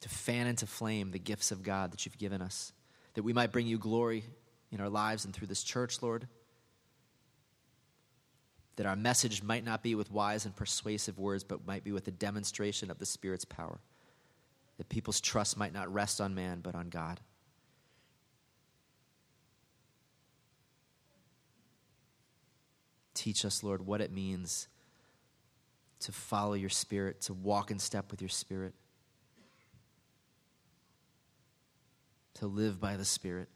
to 0.00 0.08
fan 0.08 0.46
into 0.46 0.66
flame 0.66 1.10
the 1.10 1.18
gifts 1.18 1.50
of 1.50 1.62
God 1.62 1.92
that 1.92 2.06
you've 2.06 2.18
given 2.18 2.40
us, 2.40 2.72
that 3.14 3.24
we 3.24 3.32
might 3.32 3.52
bring 3.52 3.66
you 3.66 3.76
glory 3.76 4.24
in 4.70 4.80
our 4.80 4.88
lives 4.88 5.24
and 5.24 5.34
through 5.34 5.48
this 5.48 5.64
church, 5.64 6.00
Lord. 6.00 6.28
That 8.76 8.86
our 8.86 8.96
message 8.96 9.42
might 9.42 9.64
not 9.64 9.82
be 9.82 9.94
with 9.94 10.12
wise 10.12 10.44
and 10.44 10.54
persuasive 10.54 11.18
words, 11.18 11.42
but 11.42 11.66
might 11.66 11.82
be 11.82 11.92
with 11.92 12.06
a 12.08 12.12
demonstration 12.12 12.90
of 12.90 12.98
the 12.98 13.06
Spirit's 13.06 13.44
power. 13.44 13.80
That 14.78 14.88
people's 14.88 15.20
trust 15.20 15.56
might 15.56 15.72
not 15.72 15.92
rest 15.92 16.20
on 16.20 16.34
man, 16.34 16.60
but 16.62 16.74
on 16.74 16.88
God. 16.88 17.20
Teach 23.16 23.46
us, 23.46 23.62
Lord, 23.62 23.86
what 23.86 24.02
it 24.02 24.12
means 24.12 24.68
to 26.00 26.12
follow 26.12 26.52
your 26.52 26.68
Spirit, 26.68 27.22
to 27.22 27.32
walk 27.32 27.70
in 27.70 27.78
step 27.78 28.10
with 28.10 28.20
your 28.20 28.28
Spirit, 28.28 28.74
to 32.34 32.46
live 32.46 32.78
by 32.78 32.98
the 32.98 33.06
Spirit. 33.06 33.48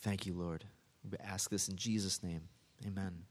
Thank 0.00 0.24
you, 0.24 0.34
Lord. 0.34 0.64
We 1.10 1.18
ask 1.18 1.50
this 1.50 1.68
in 1.68 1.74
Jesus' 1.76 2.22
name. 2.22 2.42
Amen. 2.86 3.27